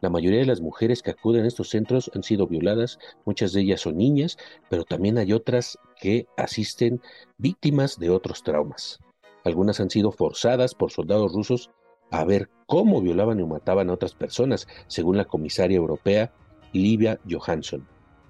La 0.02 0.10
mayoría 0.10 0.40
de 0.40 0.46
las 0.46 0.62
mujeres 0.62 1.02
que 1.02 1.12
acuden 1.12 1.46
a 1.46 1.48
estos 1.48 1.70
centros 1.70 2.12
han 2.14 2.22
sido 2.22 2.48
violadas, 2.48 3.00
muchas 3.26 3.54
de 3.54 3.62
ellas 3.62 3.82
son 3.82 3.98
niñas, 3.98 4.38
pero 4.70 4.84
también 4.84 5.18
hay 5.18 5.34
otras 5.34 5.80
que 6.00 6.28
asisten 6.36 7.02
víctimas 7.38 7.98
de 7.98 8.10
otros 8.10 8.44
traumas. 8.44 9.00
Algunas 9.44 9.80
han 9.80 9.90
sido 9.90 10.12
forzadas 10.12 10.76
por 10.76 10.92
soldados 10.92 11.34
rusos 11.34 11.72
a 12.12 12.26
ver 12.26 12.50
cómo 12.68 13.02
violaban 13.02 13.40
y 13.40 13.46
mataban 13.46 13.90
a 13.90 13.94
otras 13.94 14.14
personas, 14.14 14.68
según 14.88 15.18
la 15.18 15.26
comisaria 15.26 15.78
europea 15.78 16.32
Livia 16.74 17.20
Johansson. 17.30 17.88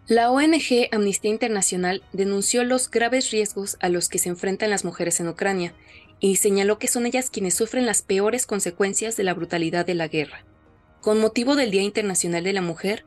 La 0.10 0.32
ONG 0.32 0.88
Amnistía 0.94 1.32
Internacional 1.32 2.02
denunció 2.14 2.64
los 2.64 2.90
graves 2.90 3.30
riesgos 3.30 3.76
a 3.82 3.90
los 3.90 4.08
que 4.08 4.20
se 4.20 4.30
enfrentan 4.30 4.70
las 4.70 4.86
mujeres 4.86 5.20
en 5.20 5.28
Ucrania 5.28 5.74
y 6.22 6.38
señaló 6.38 6.80
que 6.80 6.88
son 6.88 7.06
ellas 7.06 7.30
quienes 7.30 7.56
sufren 7.56 7.86
las 7.86 8.04
peores 8.04 8.46
consecuencias 8.46 9.18
de 9.18 9.26
la 9.26 9.34
brutalidad 9.34 9.86
de 9.86 9.96
la 9.96 10.08
guerra. 10.08 10.46
Con 11.02 11.20
motivo 11.20 11.58
del 11.58 11.72
Día 11.72 11.82
Internacional 11.82 12.46
de 12.46 12.54
la 12.54 12.62
Mujer, 12.62 13.04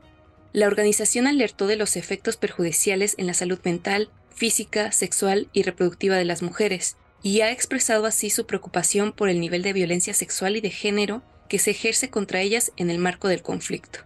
la 0.53 0.67
organización 0.67 1.25
alertó 1.25 1.65
de 1.65 1.75
los 1.75 1.95
efectos 1.95 2.37
perjudiciales 2.37 3.15
en 3.17 3.25
la 3.25 3.33
salud 3.33 3.57
mental, 3.63 4.11
física, 4.29 4.91
sexual 4.91 5.49
y 5.53 5.63
reproductiva 5.63 6.17
de 6.17 6.25
las 6.25 6.43
mujeres, 6.43 6.97
y 7.23 7.41
ha 7.41 7.51
expresado 7.51 8.05
así 8.05 8.29
su 8.29 8.45
preocupación 8.45 9.11
por 9.11 9.27
el 9.29 9.39
nivel 9.39 9.63
de 9.63 9.73
violencia 9.73 10.13
sexual 10.13 10.55
y 10.55 10.61
de 10.61 10.69
género 10.69 11.23
que 11.49 11.57
se 11.57 11.71
ejerce 11.71 12.11
contra 12.11 12.41
ellas 12.41 12.71
en 12.77 12.91
el 12.91 12.99
marco 12.99 13.27
del 13.27 13.41
conflicto. 13.41 14.01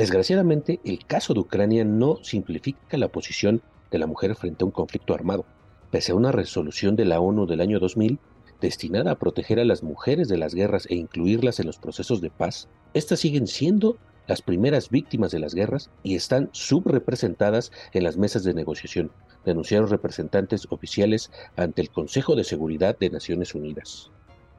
Desgraciadamente, 0.00 0.80
el 0.82 1.04
caso 1.04 1.34
de 1.34 1.40
Ucrania 1.40 1.84
no 1.84 2.16
simplifica 2.22 2.96
la 2.96 3.08
posición 3.08 3.60
de 3.90 3.98
la 3.98 4.06
mujer 4.06 4.34
frente 4.34 4.64
a 4.64 4.66
un 4.66 4.70
conflicto 4.70 5.12
armado. 5.12 5.44
Pese 5.90 6.12
a 6.12 6.14
una 6.14 6.32
resolución 6.32 6.96
de 6.96 7.04
la 7.04 7.20
ONU 7.20 7.44
del 7.44 7.60
año 7.60 7.78
2000 7.78 8.18
destinada 8.62 9.10
a 9.10 9.18
proteger 9.18 9.60
a 9.60 9.66
las 9.66 9.82
mujeres 9.82 10.28
de 10.28 10.38
las 10.38 10.54
guerras 10.54 10.86
e 10.88 10.94
incluirlas 10.94 11.60
en 11.60 11.66
los 11.66 11.78
procesos 11.78 12.22
de 12.22 12.30
paz, 12.30 12.66
estas 12.94 13.20
siguen 13.20 13.46
siendo 13.46 13.98
las 14.26 14.40
primeras 14.40 14.88
víctimas 14.88 15.32
de 15.32 15.38
las 15.38 15.54
guerras 15.54 15.90
y 16.02 16.14
están 16.14 16.48
subrepresentadas 16.52 17.70
en 17.92 18.04
las 18.04 18.16
mesas 18.16 18.42
de 18.42 18.54
negociación, 18.54 19.12
denunciaron 19.44 19.90
representantes 19.90 20.66
oficiales 20.70 21.30
ante 21.56 21.82
el 21.82 21.90
Consejo 21.90 22.36
de 22.36 22.44
Seguridad 22.44 22.98
de 22.98 23.10
Naciones 23.10 23.54
Unidas. 23.54 24.10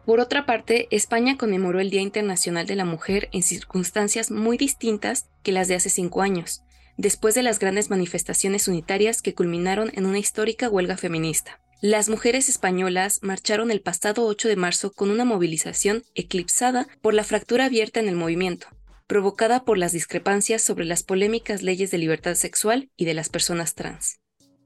Por 0.05 0.19
otra 0.19 0.45
parte, 0.45 0.87
España 0.89 1.37
conmemoró 1.37 1.79
el 1.79 1.89
Día 1.89 2.01
Internacional 2.01 2.65
de 2.65 2.75
la 2.75 2.85
Mujer 2.85 3.29
en 3.31 3.43
circunstancias 3.43 4.31
muy 4.31 4.57
distintas 4.57 5.27
que 5.43 5.51
las 5.51 5.67
de 5.67 5.75
hace 5.75 5.89
cinco 5.89 6.21
años, 6.21 6.63
después 6.97 7.35
de 7.35 7.43
las 7.43 7.59
grandes 7.59 7.89
manifestaciones 7.89 8.67
unitarias 8.67 9.21
que 9.21 9.35
culminaron 9.35 9.91
en 9.93 10.05
una 10.05 10.19
histórica 10.19 10.69
huelga 10.69 10.97
feminista. 10.97 11.59
Las 11.81 12.09
mujeres 12.09 12.49
españolas 12.49 13.19
marcharon 13.21 13.71
el 13.71 13.81
pasado 13.81 14.25
8 14.25 14.47
de 14.47 14.55
marzo 14.55 14.91
con 14.91 15.09
una 15.09 15.25
movilización 15.25 16.03
eclipsada 16.13 16.87
por 17.01 17.13
la 17.13 17.23
fractura 17.23 17.65
abierta 17.65 17.99
en 17.99 18.07
el 18.07 18.15
movimiento, 18.15 18.67
provocada 19.07 19.65
por 19.65 19.77
las 19.77 19.91
discrepancias 19.91 20.61
sobre 20.61 20.85
las 20.85 21.03
polémicas 21.03 21.63
leyes 21.63 21.89
de 21.91 21.97
libertad 21.97 22.35
sexual 22.35 22.89
y 22.97 23.05
de 23.05 23.13
las 23.13 23.29
personas 23.29 23.75
trans. 23.75 24.19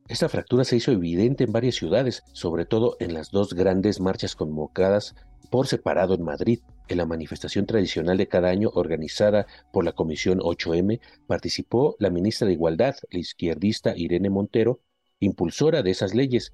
Esta 0.07 0.29
fractura 0.29 0.65
se 0.65 0.75
hizo 0.75 0.91
evidente 0.91 1.45
en 1.45 1.51
varias 1.51 1.75
ciudades, 1.75 2.23
sobre 2.31 2.65
todo 2.65 2.95
en 2.99 3.15
las 3.15 3.31
dos 3.31 3.55
grandes 3.55 3.99
marchas 3.99 4.35
convocadas 4.35 5.15
por 5.49 5.65
separado 5.65 6.13
en 6.13 6.21
Madrid. 6.23 6.59
En 6.87 6.97
la 6.97 7.07
manifestación 7.07 7.65
tradicional 7.65 8.17
de 8.17 8.27
cada 8.27 8.49
año 8.49 8.69
organizada 8.75 9.47
por 9.73 9.83
la 9.83 9.93
Comisión 9.93 10.39
8M 10.39 10.99
participó 11.25 11.95
la 11.97 12.11
ministra 12.11 12.45
de 12.45 12.53
Igualdad, 12.53 12.95
la 13.09 13.17
izquierdista 13.17 13.97
Irene 13.97 14.29
Montero, 14.29 14.79
impulsora 15.19 15.81
de 15.81 15.89
esas 15.89 16.13
leyes, 16.13 16.53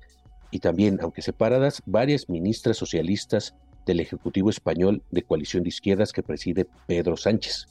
y 0.50 0.60
también, 0.60 1.00
aunque 1.02 1.22
separadas, 1.22 1.82
varias 1.86 2.30
ministras 2.30 2.78
socialistas 2.78 3.54
del 3.86 4.00
Ejecutivo 4.00 4.50
Español 4.50 5.04
de 5.12 5.24
coalición 5.24 5.64
de 5.64 5.70
izquierdas 5.70 6.14
que 6.14 6.24
preside 6.24 6.68
Pedro 6.88 7.18
Sánchez. 7.18 7.68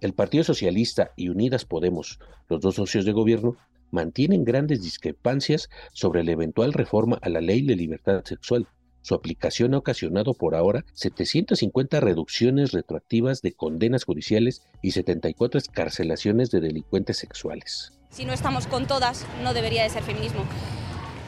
El 0.00 0.12
Partido 0.12 0.44
Socialista 0.44 1.10
y 1.16 1.30
Unidas 1.30 1.64
Podemos, 1.64 2.20
los 2.48 2.60
dos 2.60 2.76
socios 2.76 3.04
de 3.04 3.12
gobierno, 3.12 3.56
mantienen 3.90 4.44
grandes 4.44 4.82
discrepancias 4.82 5.68
sobre 5.92 6.24
la 6.24 6.32
eventual 6.32 6.72
reforma 6.72 7.18
a 7.22 7.28
la 7.28 7.40
ley 7.40 7.62
de 7.62 7.76
libertad 7.76 8.22
sexual. 8.24 8.68
Su 9.02 9.14
aplicación 9.14 9.72
ha 9.74 9.78
ocasionado 9.78 10.34
por 10.34 10.56
ahora 10.56 10.84
750 10.94 12.00
reducciones 12.00 12.72
retroactivas 12.72 13.40
de 13.40 13.52
condenas 13.52 14.04
judiciales 14.04 14.62
y 14.82 14.90
74 14.90 15.58
escarcelaciones 15.58 16.50
de 16.50 16.60
delincuentes 16.60 17.16
sexuales. 17.18 17.92
Si 18.10 18.24
no 18.24 18.32
estamos 18.32 18.66
con 18.66 18.86
todas, 18.88 19.24
no 19.44 19.54
debería 19.54 19.84
de 19.84 19.90
ser 19.90 20.02
feminismo. 20.02 20.44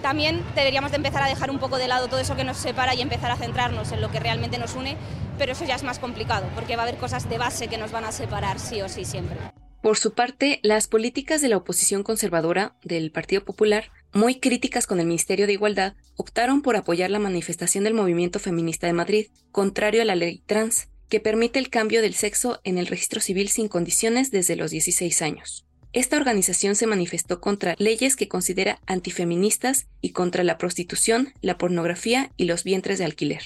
También 0.03 0.43
deberíamos 0.55 0.91
de 0.91 0.97
empezar 0.97 1.23
a 1.23 1.29
dejar 1.29 1.50
un 1.50 1.59
poco 1.59 1.79
de 1.79 1.87
lado 1.87 2.09
todo 2.09 2.19
eso 2.19 2.35
que 2.35 2.45
nos 2.45 2.57
separa 2.57 2.95
y 2.95 3.00
empezar 3.00 3.31
a 3.31 3.37
centrarnos 3.37 3.93
en 3.93 4.00
lo 4.00 4.11
que 4.11 4.21
realmente 4.21 4.59
nos 4.59 4.75
une, 4.75 4.97
pero 5.38 5.53
eso 5.53 5.65
ya 5.65 5.77
es 5.77 5.85
más 5.85 5.99
complicado, 5.99 6.49
porque 6.55 6.77
va 6.77 6.83
a 6.83 6.87
haber 6.87 6.99
cosas 6.99 7.29
de 7.29 7.38
base 7.38 7.69
que 7.69 7.79
nos 7.79 7.93
van 7.93 8.05
a 8.05 8.12
separar 8.12 8.59
sí 8.59 8.81
o 8.81 8.88
sí 8.88 9.05
siempre. 9.05 9.38
Por 9.83 9.97
su 9.97 10.13
parte, 10.13 10.59
las 10.63 10.89
políticas 10.89 11.41
de 11.41 11.49
la 11.49 11.57
oposición 11.57 12.03
conservadora 12.03 12.77
del 12.83 13.13
Partido 13.13 13.45
Popular, 13.45 13.91
muy 14.13 14.41
críticas 14.41 14.87
con 14.87 14.99
el 14.99 15.07
Ministerio 15.07 15.47
de 15.47 15.53
Igualdad, 15.53 15.95
optaron 16.17 16.63
por 16.63 16.77
apoyar 16.77 17.11
la 17.11 17.21
manifestación 17.21 17.85
del 17.85 17.95
movimiento 17.95 18.41
feminista 18.41 18.89
de 18.89 18.93
Madrid, 18.93 19.27
contrario 19.53 20.03
a 20.03 20.05
la 20.05 20.17
ley 20.17 20.43
trans, 20.47 20.89
que 21.09 21.21
permite 21.21 21.59
el 21.59 21.71
cambio 21.71 22.03
del 22.03 22.15
sexo 22.15 22.61
en 22.65 22.77
el 22.77 22.87
registro 22.89 23.21
civil 23.21 23.49
sin 23.49 23.69
condiciones 23.69 24.31
desde 24.31 24.57
los 24.57 24.73
16 24.73 25.23
años. 25.23 25.65
Esta 25.93 26.17
organización 26.17 26.75
se 26.75 26.87
manifestó 26.87 27.41
contra 27.41 27.75
leyes 27.79 28.15
que 28.15 28.29
considera 28.29 28.81
antifeministas 28.87 29.87
y 30.03 30.11
contra 30.11 30.45
la 30.45 30.59
prostitución, 30.59 31.33
la 31.41 31.57
pornografía 31.57 32.31
y 32.37 32.45
los 32.45 32.63
vientres 32.63 32.99
de 32.99 33.07
alquiler. 33.07 33.43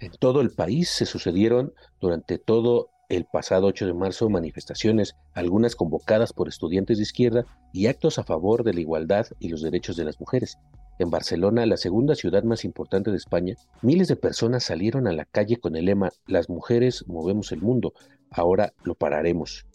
En 0.00 0.10
todo 0.12 0.40
el 0.40 0.50
país 0.50 0.90
se 0.90 1.06
sucedieron 1.06 1.72
durante 2.00 2.38
todo 2.38 2.90
el 3.08 3.24
pasado 3.24 3.66
8 3.66 3.86
de 3.86 3.94
marzo 3.94 4.28
manifestaciones, 4.28 5.14
algunas 5.34 5.76
convocadas 5.76 6.32
por 6.32 6.48
estudiantes 6.48 6.98
de 6.98 7.04
izquierda 7.04 7.44
y 7.72 7.86
actos 7.86 8.18
a 8.18 8.24
favor 8.24 8.64
de 8.64 8.74
la 8.74 8.80
igualdad 8.80 9.26
y 9.38 9.48
los 9.48 9.62
derechos 9.62 9.96
de 9.96 10.04
las 10.04 10.20
mujeres. 10.20 10.58
En 10.98 11.10
Barcelona, 11.10 11.66
la 11.66 11.76
segunda 11.76 12.14
ciudad 12.14 12.42
más 12.42 12.64
importante 12.64 13.10
de 13.10 13.18
España, 13.18 13.54
miles 13.82 14.08
de 14.08 14.16
personas 14.16 14.64
salieron 14.64 15.06
a 15.06 15.12
la 15.12 15.26
calle 15.26 15.58
con 15.58 15.76
el 15.76 15.84
lema 15.84 16.10
Las 16.26 16.48
mujeres 16.48 17.04
movemos 17.06 17.52
el 17.52 17.60
mundo, 17.60 17.92
ahora 18.30 18.72
lo 18.82 18.94
pararemos. 18.94 19.66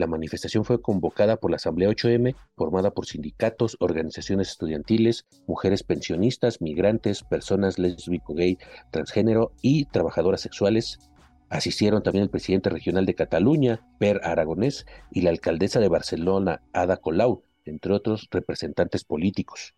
La 0.00 0.06
manifestación 0.06 0.64
fue 0.64 0.80
convocada 0.80 1.36
por 1.36 1.50
la 1.50 1.56
Asamblea 1.56 1.90
8M, 1.90 2.34
formada 2.56 2.92
por 2.92 3.04
sindicatos, 3.04 3.76
organizaciones 3.80 4.48
estudiantiles, 4.48 5.26
mujeres 5.46 5.82
pensionistas, 5.82 6.62
migrantes, 6.62 7.22
personas 7.22 7.78
lésbico, 7.78 8.32
gay, 8.32 8.56
transgénero 8.90 9.52
y 9.60 9.84
trabajadoras 9.84 10.40
sexuales. 10.40 10.98
Asistieron 11.50 12.02
también 12.02 12.22
el 12.22 12.30
presidente 12.30 12.70
regional 12.70 13.04
de 13.04 13.14
Cataluña, 13.14 13.86
Per 13.98 14.20
Aragonés, 14.24 14.86
y 15.10 15.20
la 15.20 15.30
alcaldesa 15.30 15.80
de 15.80 15.88
Barcelona, 15.88 16.62
Ada 16.72 16.96
Colau, 16.96 17.42
entre 17.66 17.92
otros 17.92 18.28
representantes 18.30 19.04
políticos. 19.04 19.74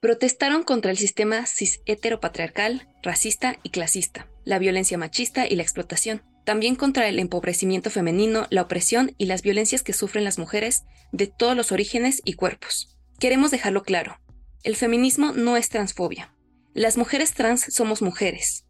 Protestaron 0.00 0.62
contra 0.62 0.90
el 0.90 0.96
sistema 0.96 1.44
cis 1.46 1.80
heteropatriarcal, 1.84 2.88
racista 3.02 3.58
y 3.62 3.70
clasista, 3.70 4.28
la 4.44 4.58
violencia 4.58 4.96
machista 4.96 5.46
y 5.46 5.56
la 5.56 5.62
explotación 5.62 6.22
también 6.46 6.76
contra 6.76 7.08
el 7.08 7.18
empobrecimiento 7.18 7.90
femenino, 7.90 8.46
la 8.50 8.62
opresión 8.62 9.12
y 9.18 9.26
las 9.26 9.42
violencias 9.42 9.82
que 9.82 9.92
sufren 9.92 10.22
las 10.22 10.38
mujeres 10.38 10.84
de 11.10 11.26
todos 11.26 11.56
los 11.56 11.72
orígenes 11.72 12.22
y 12.24 12.34
cuerpos. 12.34 12.96
Queremos 13.18 13.50
dejarlo 13.50 13.82
claro, 13.82 14.20
el 14.62 14.76
feminismo 14.76 15.32
no 15.32 15.56
es 15.56 15.68
transfobia. 15.68 16.32
Las 16.72 16.96
mujeres 16.96 17.34
trans 17.34 17.62
somos 17.74 18.00
mujeres, 18.00 18.64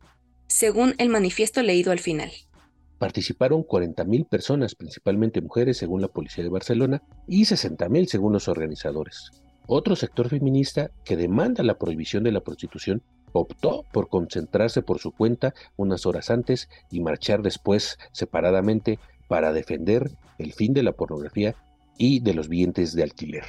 según 0.47 0.95
el 0.97 1.11
manifiesto 1.11 1.63
leído 1.63 1.93
al 1.93 1.99
final. 1.99 2.33
Participaron 2.99 3.63
40.000 3.63 4.29
personas, 4.29 4.75
principalmente 4.75 5.41
mujeres, 5.41 5.77
según 5.77 6.01
la 6.01 6.09
Policía 6.09 6.45
de 6.45 6.51
Barcelona, 6.51 7.03
y 7.27 7.45
60.000 7.45 8.07
según 8.07 8.33
los 8.33 8.49
organizadores. 8.49 9.31
Otro 9.67 9.97
sector 9.97 10.29
feminista 10.29 10.91
que 11.05 11.17
demanda 11.17 11.63
la 11.63 11.79
prohibición 11.79 12.23
de 12.23 12.33
la 12.33 12.41
prostitución 12.41 13.03
optó 13.33 13.85
por 13.93 14.09
concentrarse 14.09 14.83
por 14.83 14.99
su 14.99 15.13
cuenta 15.13 15.55
unas 15.77 16.07
horas 16.07 16.31
antes 16.31 16.69
y 16.91 17.01
marchar 17.01 17.43
después 17.43 17.99
separadamente 18.13 18.99
para 19.29 19.53
defender 19.53 20.11
el 20.39 20.53
fin 20.53 20.73
de 20.73 20.83
la 20.83 20.93
pornografía 20.93 21.55
y 21.99 22.21
de 22.21 22.35
los 22.35 22.49
vientres 22.49 22.95
de 22.95 23.03
alquiler. 23.03 23.45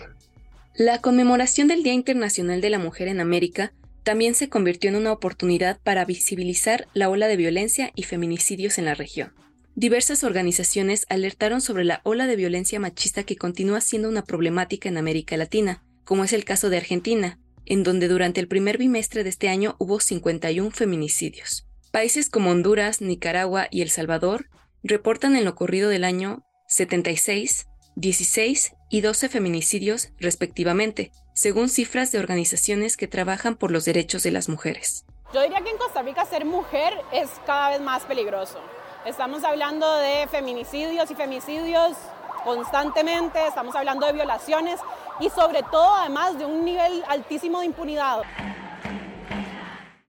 La 0.76 1.02
conmemoración 1.02 1.68
del 1.68 1.84
Día 1.84 1.94
Internacional 1.94 2.62
de 2.62 2.70
la 2.70 2.80
Mujer 2.80 3.08
en 3.08 3.20
América 3.20 3.74
también 4.08 4.36
se 4.36 4.48
convirtió 4.48 4.90
en 4.90 4.96
una 4.96 5.12
oportunidad 5.12 5.82
para 5.84 6.06
visibilizar 6.06 6.88
la 6.94 7.10
ola 7.10 7.28
de 7.28 7.36
violencia 7.36 7.92
y 7.94 8.04
feminicidios 8.04 8.78
en 8.78 8.86
la 8.86 8.94
región. 8.94 9.34
Diversas 9.76 10.24
organizaciones 10.24 11.06
alertaron 11.10 11.60
sobre 11.60 11.84
la 11.84 12.00
ola 12.06 12.26
de 12.26 12.38
violencia 12.38 12.80
machista 12.80 13.24
que 13.24 13.36
continúa 13.36 13.82
siendo 13.82 14.08
una 14.08 14.24
problemática 14.24 14.88
en 14.88 14.96
América 14.98 15.36
Latina, 15.36 15.84
como 16.06 16.24
es 16.24 16.32
el 16.32 16.46
caso 16.46 16.70
de 16.70 16.78
Argentina, 16.78 17.38
en 17.66 17.84
donde 17.84 18.08
durante 18.08 18.40
el 18.40 18.48
primer 18.48 18.78
bimestre 18.78 19.26
de 19.26 19.30
este 19.30 19.50
año 19.50 19.76
hubo 19.78 20.00
51 20.00 20.72
feminicidios. 20.72 21.68
Países 21.92 22.30
como 22.30 22.52
Honduras, 22.52 23.02
Nicaragua 23.02 23.68
y 23.72 23.82
El 23.82 23.90
Salvador 23.90 24.48
reportan 24.84 25.36
en 25.36 25.44
lo 25.44 25.54
corrido 25.56 25.90
del 25.90 26.06
año 26.06 26.46
76, 26.70 27.68
16 27.98 28.72
y 28.90 29.02
12 29.02 29.28
feminicidios 29.28 30.14
respectivamente, 30.18 31.12
según 31.38 31.70
cifras 31.70 32.12
de 32.12 32.18
organizaciones 32.18 32.98
que 32.98 33.08
trabajan 33.08 33.58
por 33.58 33.70
los 33.70 33.86
derechos 33.86 34.24
de 34.24 34.32
las 34.32 34.50
mujeres. 34.50 35.06
Yo 35.32 35.44
diría 35.44 35.62
que 35.62 35.70
en 35.70 35.78
Costa 35.78 36.02
Rica 36.02 36.26
ser 36.26 36.46
mujer 36.46 36.94
es 37.14 37.30
cada 37.46 37.70
vez 37.70 37.80
más 37.80 38.04
peligroso. 38.06 38.58
Estamos 39.06 39.44
hablando 39.44 39.98
de 39.98 40.28
feminicidios 40.32 41.12
y 41.12 41.14
femicidios 41.14 41.96
constantemente, 42.44 43.38
estamos 43.48 43.76
hablando 43.76 44.08
de 44.08 44.14
violaciones 44.14 44.80
y 45.20 45.30
sobre 45.30 45.62
todo 45.62 45.94
además 45.94 46.40
de 46.40 46.46
un 46.46 46.66
nivel 46.66 47.04
altísimo 47.08 47.60
de 47.60 47.68
impunidad. 47.68 48.24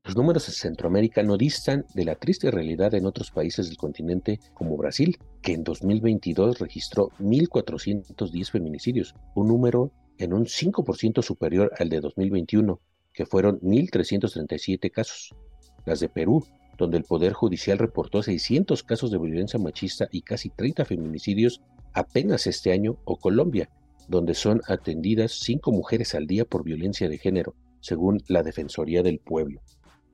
Los 0.04 0.16
números 0.16 0.49
en 0.49 0.54
Centroamérica 0.54 1.23
no 1.23 1.37
distan 1.37 1.85
de 1.92 2.06
la 2.06 2.14
triste 2.14 2.50
realidad 2.50 2.94
en 2.94 3.04
otros 3.04 3.30
países 3.30 3.68
del 3.68 3.76
continente 3.76 4.40
como 4.54 4.78
Brasil, 4.78 5.18
que 5.42 5.52
en 5.52 5.62
2022 5.62 6.58
registró 6.58 7.11
1.410 7.20 8.50
feminicidios, 8.50 9.14
un 9.35 9.49
número 9.49 9.92
en 10.18 10.32
un 10.32 10.44
5% 10.44 11.22
superior 11.22 11.72
al 11.78 11.88
de 11.88 12.00
2021, 12.00 12.80
que 13.12 13.26
fueron 13.26 13.60
1.337 13.60 14.90
casos. 14.90 15.34
Las 15.87 16.00
de 16.00 16.08
Perú, 16.08 16.44
donde 16.76 16.98
el 16.98 17.04
Poder 17.04 17.32
Judicial 17.32 17.78
reportó 17.78 18.22
600 18.22 18.82
casos 18.82 19.10
de 19.10 19.18
violencia 19.18 19.58
machista 19.58 20.08
y 20.12 20.22
casi 20.22 20.50
30 20.50 20.84
feminicidios 20.84 21.60
apenas 21.92 22.46
este 22.46 22.72
año, 22.72 22.98
o 23.04 23.16
Colombia, 23.16 23.68
donde 24.08 24.34
son 24.34 24.62
atendidas 24.68 25.32
cinco 25.32 25.72
mujeres 25.72 26.14
al 26.14 26.26
día 26.26 26.44
por 26.44 26.64
violencia 26.64 27.08
de 27.08 27.18
género, 27.18 27.54
según 27.80 28.22
la 28.28 28.42
Defensoría 28.42 29.02
del 29.02 29.19
Pueblo. 29.19 29.60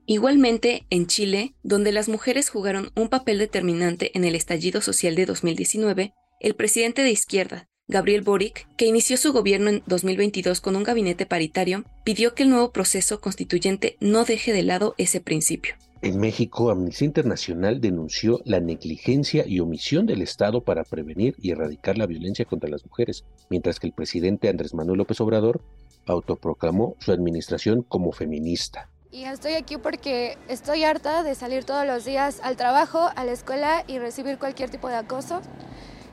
Igualmente, 0.07 0.87
en 0.91 1.07
Chile, 1.07 1.55
donde 1.63 1.93
las 1.93 2.09
mujeres 2.09 2.51
jugaron 2.51 2.91
un 2.95 3.09
papel 3.09 3.39
determinante 3.39 4.11
en 4.17 4.25
el 4.25 4.35
estallido 4.35 4.83
social 4.83 5.15
de 5.15 5.27
2019, 5.27 6.13
el 6.41 6.55
presidente 6.55 7.03
de 7.03 7.11
izquierda, 7.11 7.69
Gabriel 7.87 8.23
Boric, 8.23 8.67
que 8.79 8.87
inició 8.87 9.19
su 9.19 9.35
gobierno 9.35 9.69
en 9.69 9.83
2022 9.87 10.63
con 10.63 10.75
un 10.75 10.85
gabinete 10.85 11.27
paritario, 11.27 11.85
pidió 12.03 12.35
que 12.35 12.45
el 12.45 12.49
nuevo 12.49 12.71
proceso 12.73 13.21
constituyente 13.21 13.99
no 14.01 14.25
deje 14.25 14.55
de 14.55 14.63
lado 14.63 14.95
ese 14.97 15.21
principio. 15.21 15.75
En 16.01 16.19
México, 16.19 16.71
Amnistía 16.71 17.05
Internacional 17.05 17.83
denunció 17.83 18.41
la 18.47 18.59
negligencia 18.61 19.45
y 19.47 19.61
omisión 19.61 20.07
del 20.07 20.23
Estado 20.23 20.63
para 20.63 20.85
prevenir 20.85 21.35
y 21.39 21.51
erradicar 21.51 21.99
la 21.99 22.07
violencia 22.07 22.47
contra 22.47 22.71
las 22.71 22.87
mujeres, 22.87 23.27
mientras 23.51 23.79
que 23.79 23.87
el 23.87 23.93
presidente 23.93 24.49
Andrés 24.49 24.73
Manuel 24.73 24.99
López 24.99 25.21
Obrador 25.21 25.61
autoproclamó 26.07 26.97
su 27.01 27.13
administración 27.13 27.83
como 27.83 28.13
feminista. 28.13 28.89
Y 29.11 29.25
estoy 29.25 29.53
aquí 29.53 29.77
porque 29.77 30.39
estoy 30.49 30.85
harta 30.85 31.23
de 31.23 31.35
salir 31.35 31.65
todos 31.65 31.87
los 31.87 32.07
días 32.07 32.41
al 32.43 32.57
trabajo, 32.57 33.11
a 33.15 33.25
la 33.27 33.33
escuela 33.33 33.85
y 33.87 33.99
recibir 33.99 34.39
cualquier 34.39 34.71
tipo 34.71 34.89
de 34.89 34.97
acoso. 34.97 35.43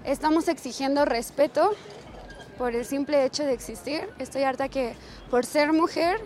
Estamos 0.05 0.47
exigiendo 0.47 1.05
respeto 1.05 1.75
por 2.57 2.75
el 2.75 2.85
simple 2.85 3.25
hecho 3.25 3.43
de 3.43 3.53
existir. 3.53 4.01
Estoy 4.19 4.43
harta 4.43 4.69
que 4.69 4.93
por 5.29 5.45
ser 5.45 5.73
mujer 5.73 6.19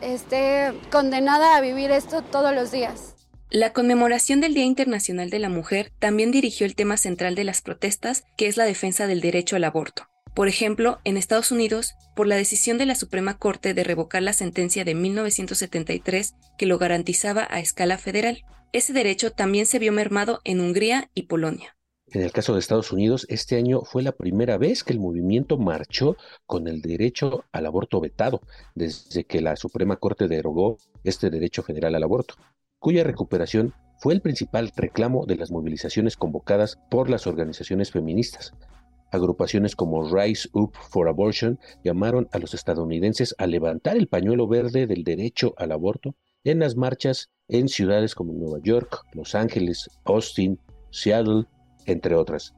esté 0.00 0.72
condenada 0.90 1.56
a 1.56 1.60
vivir 1.60 1.90
esto 1.90 2.22
todos 2.22 2.54
los 2.54 2.70
días. 2.70 3.14
La 3.50 3.72
conmemoración 3.72 4.40
del 4.40 4.54
Día 4.54 4.64
Internacional 4.64 5.28
de 5.28 5.40
la 5.40 5.48
Mujer 5.48 5.92
también 5.98 6.30
dirigió 6.30 6.66
el 6.66 6.76
tema 6.76 6.96
central 6.96 7.34
de 7.34 7.44
las 7.44 7.62
protestas, 7.62 8.24
que 8.36 8.46
es 8.46 8.56
la 8.56 8.64
defensa 8.64 9.06
del 9.06 9.20
derecho 9.20 9.56
al 9.56 9.64
aborto. 9.64 10.06
Por 10.34 10.46
ejemplo, 10.46 11.00
en 11.04 11.16
Estados 11.16 11.50
Unidos, 11.50 11.94
por 12.14 12.28
la 12.28 12.36
decisión 12.36 12.78
de 12.78 12.86
la 12.86 12.94
Suprema 12.94 13.38
Corte 13.38 13.74
de 13.74 13.82
revocar 13.82 14.22
la 14.22 14.32
sentencia 14.32 14.84
de 14.84 14.94
1973 14.94 16.34
que 16.56 16.66
lo 16.66 16.78
garantizaba 16.78 17.48
a 17.50 17.58
escala 17.58 17.98
federal. 17.98 18.44
Ese 18.72 18.92
derecho 18.92 19.32
también 19.32 19.66
se 19.66 19.80
vio 19.80 19.92
mermado 19.92 20.40
en 20.44 20.60
Hungría 20.60 21.10
y 21.14 21.22
Polonia. 21.22 21.76
En 22.12 22.22
el 22.22 22.32
caso 22.32 22.54
de 22.54 22.58
Estados 22.58 22.90
Unidos, 22.90 23.24
este 23.28 23.56
año 23.56 23.82
fue 23.82 24.02
la 24.02 24.10
primera 24.10 24.58
vez 24.58 24.82
que 24.82 24.92
el 24.92 24.98
movimiento 24.98 25.58
marchó 25.58 26.16
con 26.44 26.66
el 26.66 26.82
derecho 26.82 27.44
al 27.52 27.66
aborto 27.66 28.00
vetado, 28.00 28.40
desde 28.74 29.22
que 29.24 29.40
la 29.40 29.54
Suprema 29.54 29.96
Corte 29.96 30.26
derogó 30.26 30.76
este 31.04 31.30
derecho 31.30 31.62
federal 31.62 31.94
al 31.94 32.02
aborto, 32.02 32.34
cuya 32.80 33.04
recuperación 33.04 33.74
fue 34.00 34.12
el 34.12 34.22
principal 34.22 34.72
reclamo 34.74 35.24
de 35.24 35.36
las 35.36 35.52
movilizaciones 35.52 36.16
convocadas 36.16 36.80
por 36.90 37.08
las 37.08 37.28
organizaciones 37.28 37.92
feministas. 37.92 38.54
Agrupaciones 39.12 39.76
como 39.76 40.02
Rise 40.12 40.48
Up 40.52 40.72
for 40.90 41.06
Abortion 41.06 41.60
llamaron 41.84 42.28
a 42.32 42.38
los 42.38 42.54
estadounidenses 42.54 43.36
a 43.38 43.46
levantar 43.46 43.96
el 43.96 44.08
pañuelo 44.08 44.48
verde 44.48 44.88
del 44.88 45.04
derecho 45.04 45.54
al 45.58 45.70
aborto 45.70 46.16
en 46.42 46.58
las 46.58 46.74
marchas 46.74 47.30
en 47.46 47.68
ciudades 47.68 48.16
como 48.16 48.32
Nueva 48.32 48.58
York, 48.64 49.04
Los 49.12 49.36
Ángeles, 49.36 49.88
Austin, 50.04 50.58
Seattle, 50.90 51.44
entre 51.90 52.14
otras. 52.14 52.54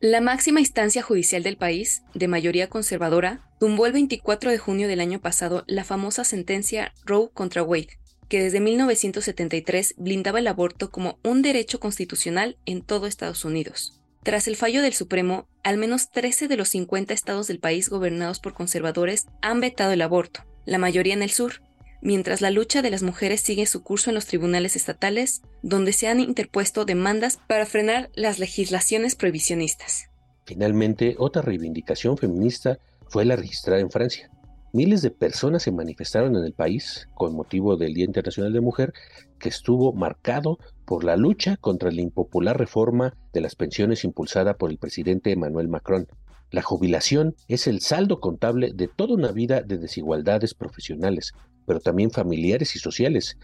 La 0.00 0.20
máxima 0.20 0.60
instancia 0.60 1.02
judicial 1.02 1.42
del 1.42 1.56
país, 1.56 2.02
de 2.14 2.28
mayoría 2.28 2.68
conservadora, 2.68 3.48
tumbó 3.58 3.86
el 3.86 3.92
24 3.92 4.50
de 4.50 4.58
junio 4.58 4.88
del 4.88 5.00
año 5.00 5.20
pasado 5.20 5.64
la 5.66 5.84
famosa 5.84 6.22
sentencia 6.24 6.92
Roe 7.04 7.30
contra 7.32 7.62
Wade, 7.62 7.98
que 8.28 8.42
desde 8.42 8.60
1973 8.60 9.94
blindaba 9.96 10.38
el 10.38 10.48
aborto 10.48 10.90
como 10.90 11.18
un 11.22 11.40
derecho 11.42 11.80
constitucional 11.80 12.58
en 12.66 12.82
todo 12.82 13.06
Estados 13.06 13.44
Unidos. 13.44 14.00
Tras 14.22 14.48
el 14.48 14.56
fallo 14.56 14.82
del 14.82 14.92
Supremo, 14.92 15.48
al 15.62 15.78
menos 15.78 16.10
13 16.10 16.48
de 16.48 16.56
los 16.56 16.68
50 16.70 17.14
estados 17.14 17.46
del 17.46 17.60
país 17.60 17.88
gobernados 17.88 18.40
por 18.40 18.54
conservadores 18.54 19.26
han 19.40 19.60
vetado 19.60 19.92
el 19.92 20.02
aborto, 20.02 20.44
la 20.64 20.78
mayoría 20.78 21.14
en 21.14 21.22
el 21.22 21.30
sur, 21.30 21.62
mientras 22.06 22.40
la 22.40 22.52
lucha 22.52 22.82
de 22.82 22.90
las 22.90 23.02
mujeres 23.02 23.40
sigue 23.40 23.66
su 23.66 23.82
curso 23.82 24.10
en 24.10 24.14
los 24.14 24.26
tribunales 24.26 24.76
estatales, 24.76 25.42
donde 25.62 25.92
se 25.92 26.06
han 26.06 26.20
interpuesto 26.20 26.84
demandas 26.84 27.40
para 27.48 27.66
frenar 27.66 28.10
las 28.14 28.38
legislaciones 28.38 29.16
prohibicionistas. 29.16 30.08
Finalmente, 30.44 31.16
otra 31.18 31.42
reivindicación 31.42 32.16
feminista 32.16 32.78
fue 33.08 33.24
la 33.24 33.34
registrada 33.34 33.80
en 33.80 33.90
Francia. 33.90 34.30
Miles 34.72 35.02
de 35.02 35.10
personas 35.10 35.64
se 35.64 35.72
manifestaron 35.72 36.36
en 36.36 36.44
el 36.44 36.52
país 36.52 37.08
con 37.14 37.34
motivo 37.34 37.76
del 37.76 37.94
Día 37.94 38.04
Internacional 38.04 38.52
de 38.52 38.60
Mujer, 38.60 38.92
que 39.40 39.48
estuvo 39.48 39.92
marcado 39.92 40.60
por 40.84 41.02
la 41.02 41.16
lucha 41.16 41.56
contra 41.56 41.90
la 41.90 42.02
impopular 42.02 42.56
reforma 42.56 43.16
de 43.32 43.40
las 43.40 43.56
pensiones 43.56 44.04
impulsada 44.04 44.54
por 44.54 44.70
el 44.70 44.78
presidente 44.78 45.32
Emmanuel 45.32 45.66
Macron. 45.66 46.06
La 46.52 46.62
jubilación 46.62 47.34
es 47.48 47.66
el 47.66 47.80
saldo 47.80 48.20
contable 48.20 48.70
de 48.72 48.86
toda 48.86 49.14
una 49.14 49.32
vida 49.32 49.62
de 49.62 49.78
desigualdades 49.78 50.54
profesionales, 50.54 51.32
pero 51.66 51.80
también 51.80 52.10
familiares 52.10 52.76
y 52.76 52.78
sociales, 52.78 53.36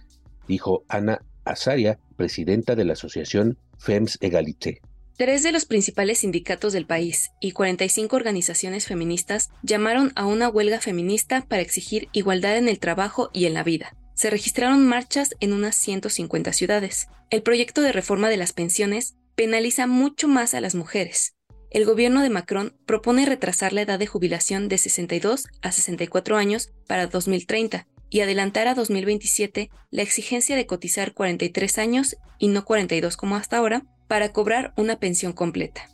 dijo 0.49 0.85
Ana 0.89 1.23
Azaria, 1.45 1.99
presidenta 2.17 2.75
de 2.75 2.85
la 2.85 2.93
asociación 2.95 3.59
FEMS 3.79 4.19
Egalité. 4.21 4.81
Tres 5.17 5.43
de 5.43 5.53
los 5.53 5.67
principales 5.67 6.21
sindicatos 6.21 6.73
del 6.73 6.87
país 6.87 7.33
y 7.41 7.53
45 7.53 8.17
organizaciones 8.17 8.87
feministas 8.87 9.51
llamaron 9.63 10.13
a 10.17 10.27
una 10.27 10.49
huelga 10.49 10.81
feminista 10.81 11.43
para 11.43 11.63
exigir 11.63 12.09
igualdad 12.13 12.57
en 12.57 12.69
el 12.69 12.79
trabajo 12.79 13.31
y 13.33 13.45
en 13.45 13.55
la 13.55 13.63
vida. 13.63 13.95
Se 14.15 14.31
registraron 14.31 14.87
marchas 14.87 15.35
en 15.41 15.53
unas 15.53 15.77
150 15.77 16.53
ciudades. 16.53 17.09
El 17.31 17.43
proyecto 17.43 17.83
de 17.83 17.93
reforma 17.93 18.31
de 18.31 18.37
las 18.37 18.53
pensiones 18.53 19.15
penaliza 19.35 19.87
mucho 19.87 20.29
más 20.29 20.55
a 20.55 20.61
las 20.61 20.75
mujeres. 20.75 21.35
El 21.71 21.85
gobierno 21.85 22.23
de 22.23 22.31
Macron 22.31 22.77
propone 22.87 23.25
retrasar 23.25 23.73
la 23.73 23.83
edad 23.83 23.99
de 23.99 24.07
jubilación 24.07 24.69
de 24.69 24.79
62 24.79 25.47
a 25.63 25.73
64 25.73 26.37
años 26.37 26.71
para 26.87 27.07
2030 27.07 27.87
y 28.13 28.21
adelantar 28.21 28.69
a 28.69 28.75
2027 28.75 29.71
la 29.91 30.03
exigencia 30.03 30.55
de 30.55 30.67
cotizar 30.67 31.15
43 31.15 31.79
años 31.79 32.17
y 32.39 32.49
no 32.49 32.65
42 32.67 33.17
como 33.17 33.37
hasta 33.37 33.57
ahora 33.57 33.85
para 34.07 34.33
cobrar 34.33 34.75
una 34.77 34.97
pensión 34.97 35.33
completa. 35.33 35.89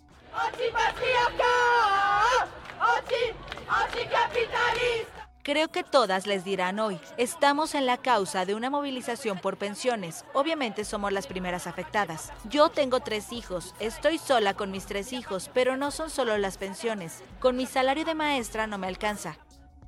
Creo 5.45 5.69
que 5.69 5.85
todas 5.85 6.27
les 6.27 6.45
dirán 6.45 6.81
hoy, 6.81 6.99
estamos 7.17 7.77
en 7.77 7.87
la 7.87 7.97
causa 7.97 8.45
de 8.45 8.57
una 8.57 8.69
movilización 8.69 9.39
por 9.39 9.57
pensiones. 9.57 10.25
Obviamente 10.35 10.85
somos 10.85 11.13
las 11.13 11.29
primeras 11.29 11.69
afectadas. 11.69 12.33
Yo 12.51 12.69
tengo 12.69 12.99
tres 12.99 13.33
hijos, 13.33 13.77
estoy 13.79 14.19
sola 14.19 14.55
con 14.55 14.73
mis 14.73 14.87
tres 14.87 15.13
hijos, 15.13 15.51
pero 15.55 15.77
no 15.77 15.93
son 15.93 16.11
solo 16.11 16.37
las 16.37 16.59
pensiones. 16.59 17.23
Con 17.39 17.57
mi 17.57 17.65
salario 17.65 18.05
de 18.05 18.15
maestra 18.15 18.67
no 18.67 18.77
me 18.77 18.89
alcanza. 18.89 19.39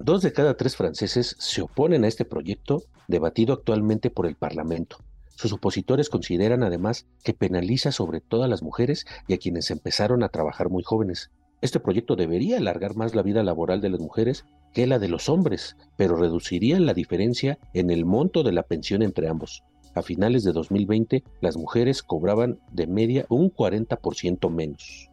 Dos 0.02 0.22
de 0.22 0.32
cada 0.32 0.56
tres 0.56 0.76
franceses 0.76 1.36
se 1.38 1.60
oponen 1.60 2.04
a 2.04 2.08
este 2.08 2.24
proyecto 2.24 2.84
debatido 3.06 3.52
actualmente 3.52 4.08
por 4.08 4.26
el 4.26 4.34
Parlamento. 4.34 4.96
Sus 5.36 5.52
opositores 5.52 6.08
consideran 6.08 6.62
además 6.62 7.06
que 7.22 7.34
penaliza 7.34 7.92
sobre 7.92 8.22
todo 8.22 8.42
a 8.42 8.48
las 8.48 8.62
mujeres 8.62 9.04
y 9.28 9.34
a 9.34 9.36
quienes 9.36 9.70
empezaron 9.70 10.22
a 10.22 10.30
trabajar 10.30 10.70
muy 10.70 10.82
jóvenes. 10.82 11.30
Este 11.60 11.80
proyecto 11.80 12.16
debería 12.16 12.56
alargar 12.56 12.96
más 12.96 13.14
la 13.14 13.20
vida 13.20 13.42
laboral 13.42 13.82
de 13.82 13.90
las 13.90 14.00
mujeres 14.00 14.46
que 14.72 14.86
la 14.86 14.98
de 14.98 15.08
los 15.08 15.28
hombres, 15.28 15.76
pero 15.98 16.16
reduciría 16.16 16.80
la 16.80 16.94
diferencia 16.94 17.58
en 17.74 17.90
el 17.90 18.06
monto 18.06 18.42
de 18.42 18.52
la 18.52 18.62
pensión 18.62 19.02
entre 19.02 19.28
ambos. 19.28 19.64
A 19.94 20.00
finales 20.00 20.44
de 20.44 20.52
2020, 20.52 21.24
las 21.42 21.58
mujeres 21.58 22.02
cobraban 22.02 22.58
de 22.72 22.86
media 22.86 23.26
un 23.28 23.52
40% 23.52 24.50
menos. 24.50 25.10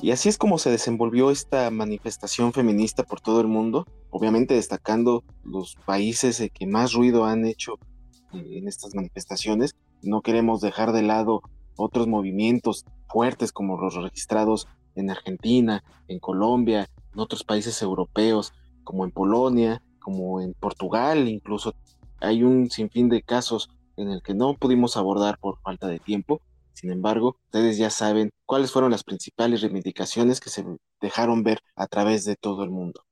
Y 0.00 0.12
así 0.12 0.28
es 0.28 0.38
como 0.38 0.58
se 0.58 0.70
desenvolvió 0.70 1.30
esta 1.30 1.70
manifestación 1.70 2.52
feminista 2.52 3.02
por 3.02 3.20
todo 3.20 3.40
el 3.40 3.48
mundo, 3.48 3.86
obviamente 4.10 4.54
destacando 4.54 5.24
los 5.44 5.76
países 5.86 6.42
que 6.54 6.66
más 6.66 6.92
ruido 6.92 7.24
han 7.24 7.44
hecho 7.44 7.74
eh, 8.32 8.58
en 8.58 8.68
estas 8.68 8.94
manifestaciones. 8.94 9.74
No 10.02 10.20
queremos 10.20 10.60
dejar 10.60 10.92
de 10.92 11.02
lado 11.02 11.42
otros 11.76 12.06
movimientos 12.06 12.84
fuertes 13.08 13.52
como 13.52 13.80
los 13.80 13.94
registrados 13.94 14.68
en 14.94 15.10
Argentina, 15.10 15.82
en 16.06 16.20
Colombia, 16.20 16.88
en 17.12 17.20
otros 17.20 17.42
países 17.44 17.82
europeos, 17.82 18.52
como 18.84 19.04
en 19.04 19.10
Polonia, 19.10 19.82
como 19.98 20.40
en 20.40 20.54
Portugal, 20.54 21.28
incluso 21.28 21.74
hay 22.20 22.42
un 22.42 22.70
sinfín 22.70 23.08
de 23.08 23.22
casos 23.22 23.70
en 23.96 24.10
el 24.10 24.22
que 24.22 24.34
no 24.34 24.54
pudimos 24.54 24.96
abordar 24.96 25.38
por 25.38 25.60
falta 25.60 25.88
de 25.88 25.98
tiempo, 25.98 26.40
sin 26.78 26.92
embargo, 26.92 27.36
ustedes 27.46 27.76
ya 27.76 27.90
saben 27.90 28.30
cuáles 28.46 28.70
fueron 28.70 28.92
las 28.92 29.02
principales 29.02 29.62
reivindicaciones 29.62 30.38
que 30.38 30.48
se 30.48 30.64
dejaron 31.00 31.42
ver 31.42 31.58
a 31.74 31.88
través 31.88 32.24
de 32.24 32.36
todo 32.36 32.62
el 32.62 32.70
mundo. 32.70 33.02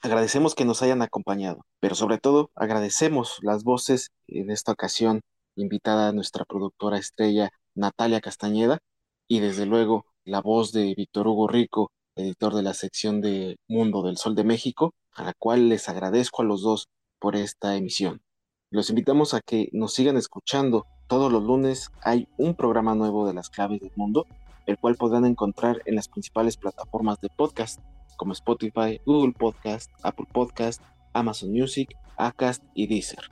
Agradecemos 0.00 0.54
que 0.54 0.64
nos 0.64 0.80
hayan 0.82 1.02
acompañado, 1.02 1.66
pero 1.80 1.96
sobre 1.96 2.18
todo 2.18 2.52
agradecemos 2.54 3.38
las 3.42 3.64
voces 3.64 4.12
en 4.28 4.52
esta 4.52 4.70
ocasión 4.70 5.22
invitada 5.56 6.08
a 6.08 6.12
nuestra 6.12 6.44
productora 6.44 6.98
estrella 6.98 7.50
Natalia 7.74 8.20
Castañeda 8.20 8.78
y 9.26 9.40
desde 9.40 9.66
luego 9.66 10.06
la 10.24 10.40
voz 10.40 10.70
de 10.70 10.94
Víctor 10.94 11.26
Hugo 11.26 11.48
Rico, 11.48 11.90
editor 12.14 12.54
de 12.54 12.62
la 12.62 12.74
sección 12.74 13.20
de 13.20 13.56
Mundo 13.66 14.04
del 14.04 14.18
Sol 14.18 14.36
de 14.36 14.44
México, 14.44 14.94
a 15.14 15.24
la 15.24 15.34
cual 15.34 15.68
les 15.68 15.88
agradezco 15.88 16.42
a 16.42 16.44
los 16.44 16.62
dos 16.62 16.86
por 17.18 17.34
esta 17.34 17.74
emisión. 17.74 18.22
Los 18.70 18.88
invitamos 18.88 19.34
a 19.34 19.40
que 19.40 19.68
nos 19.72 19.94
sigan 19.94 20.16
escuchando 20.16 20.86
todos 21.10 21.30
los 21.32 21.42
lunes 21.42 21.90
hay 22.04 22.28
un 22.38 22.54
programa 22.54 22.94
nuevo 22.94 23.26
de 23.26 23.34
las 23.34 23.50
claves 23.50 23.80
del 23.80 23.90
mundo, 23.96 24.26
el 24.66 24.78
cual 24.78 24.94
podrán 24.94 25.26
encontrar 25.26 25.82
en 25.84 25.96
las 25.96 26.06
principales 26.06 26.56
plataformas 26.56 27.20
de 27.20 27.28
podcast 27.28 27.80
como 28.16 28.32
Spotify, 28.32 29.00
Google 29.04 29.32
Podcast, 29.32 29.90
Apple 30.04 30.28
Podcast, 30.32 30.80
Amazon 31.12 31.50
Music, 31.50 31.96
Acast 32.16 32.62
y 32.74 32.86
Deezer. 32.86 33.24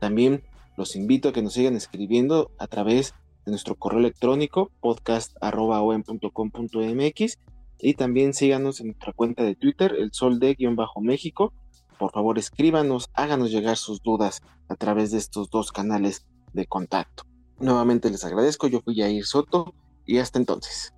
También 0.00 0.42
los 0.76 0.96
invito 0.96 1.28
a 1.28 1.32
que 1.32 1.42
nos 1.42 1.52
sigan 1.52 1.76
escribiendo 1.76 2.50
a 2.58 2.66
través 2.66 3.14
de 3.44 3.52
nuestro 3.52 3.76
correo 3.76 4.00
electrónico 4.00 4.72
podcast.com.mx 4.80 7.38
y 7.78 7.94
también 7.94 8.34
síganos 8.34 8.80
en 8.80 8.88
nuestra 8.88 9.12
cuenta 9.12 9.44
de 9.44 9.54
Twitter, 9.54 9.94
el 9.96 10.12
sol 10.12 10.40
de-méxico. 10.40 11.52
Por 12.00 12.10
favor, 12.10 12.36
escríbanos, 12.36 13.10
háganos 13.14 13.52
llegar 13.52 13.76
sus 13.76 14.02
dudas 14.02 14.42
a 14.68 14.74
través 14.74 15.12
de 15.12 15.18
estos 15.18 15.50
dos 15.50 15.70
canales 15.70 16.26
de 16.56 16.66
contacto. 16.66 17.22
Nuevamente 17.60 18.10
les 18.10 18.24
agradezco, 18.24 18.66
yo 18.66 18.80
fui 18.80 18.96
Jair 18.96 19.24
Soto 19.24 19.74
y 20.04 20.18
hasta 20.18 20.38
entonces. 20.38 20.92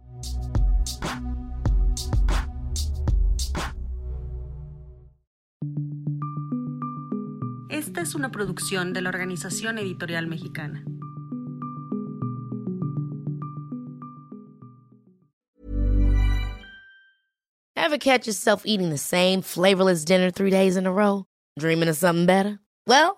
Esta 7.68 8.01
es 8.01 8.14
una 8.14 8.31
producción 8.31 8.92
de 8.92 9.03
la 9.03 9.11
Organización 9.11 9.79
Editorial 9.79 10.27
Mexicana. 10.27 10.85
Ever 17.77 17.99
catch 17.99 18.27
yourself 18.27 18.66
eating 18.66 18.90
the 18.90 18.99
same 18.99 19.40
flavorless 19.42 20.05
dinner 20.05 20.31
three 20.31 20.51
days 20.51 20.77
in 20.77 20.87
a 20.87 20.92
row? 20.92 21.25
Dreaming 21.59 21.88
of 21.88 21.97
something 21.97 22.27
better? 22.27 22.59
Well, 22.87 23.17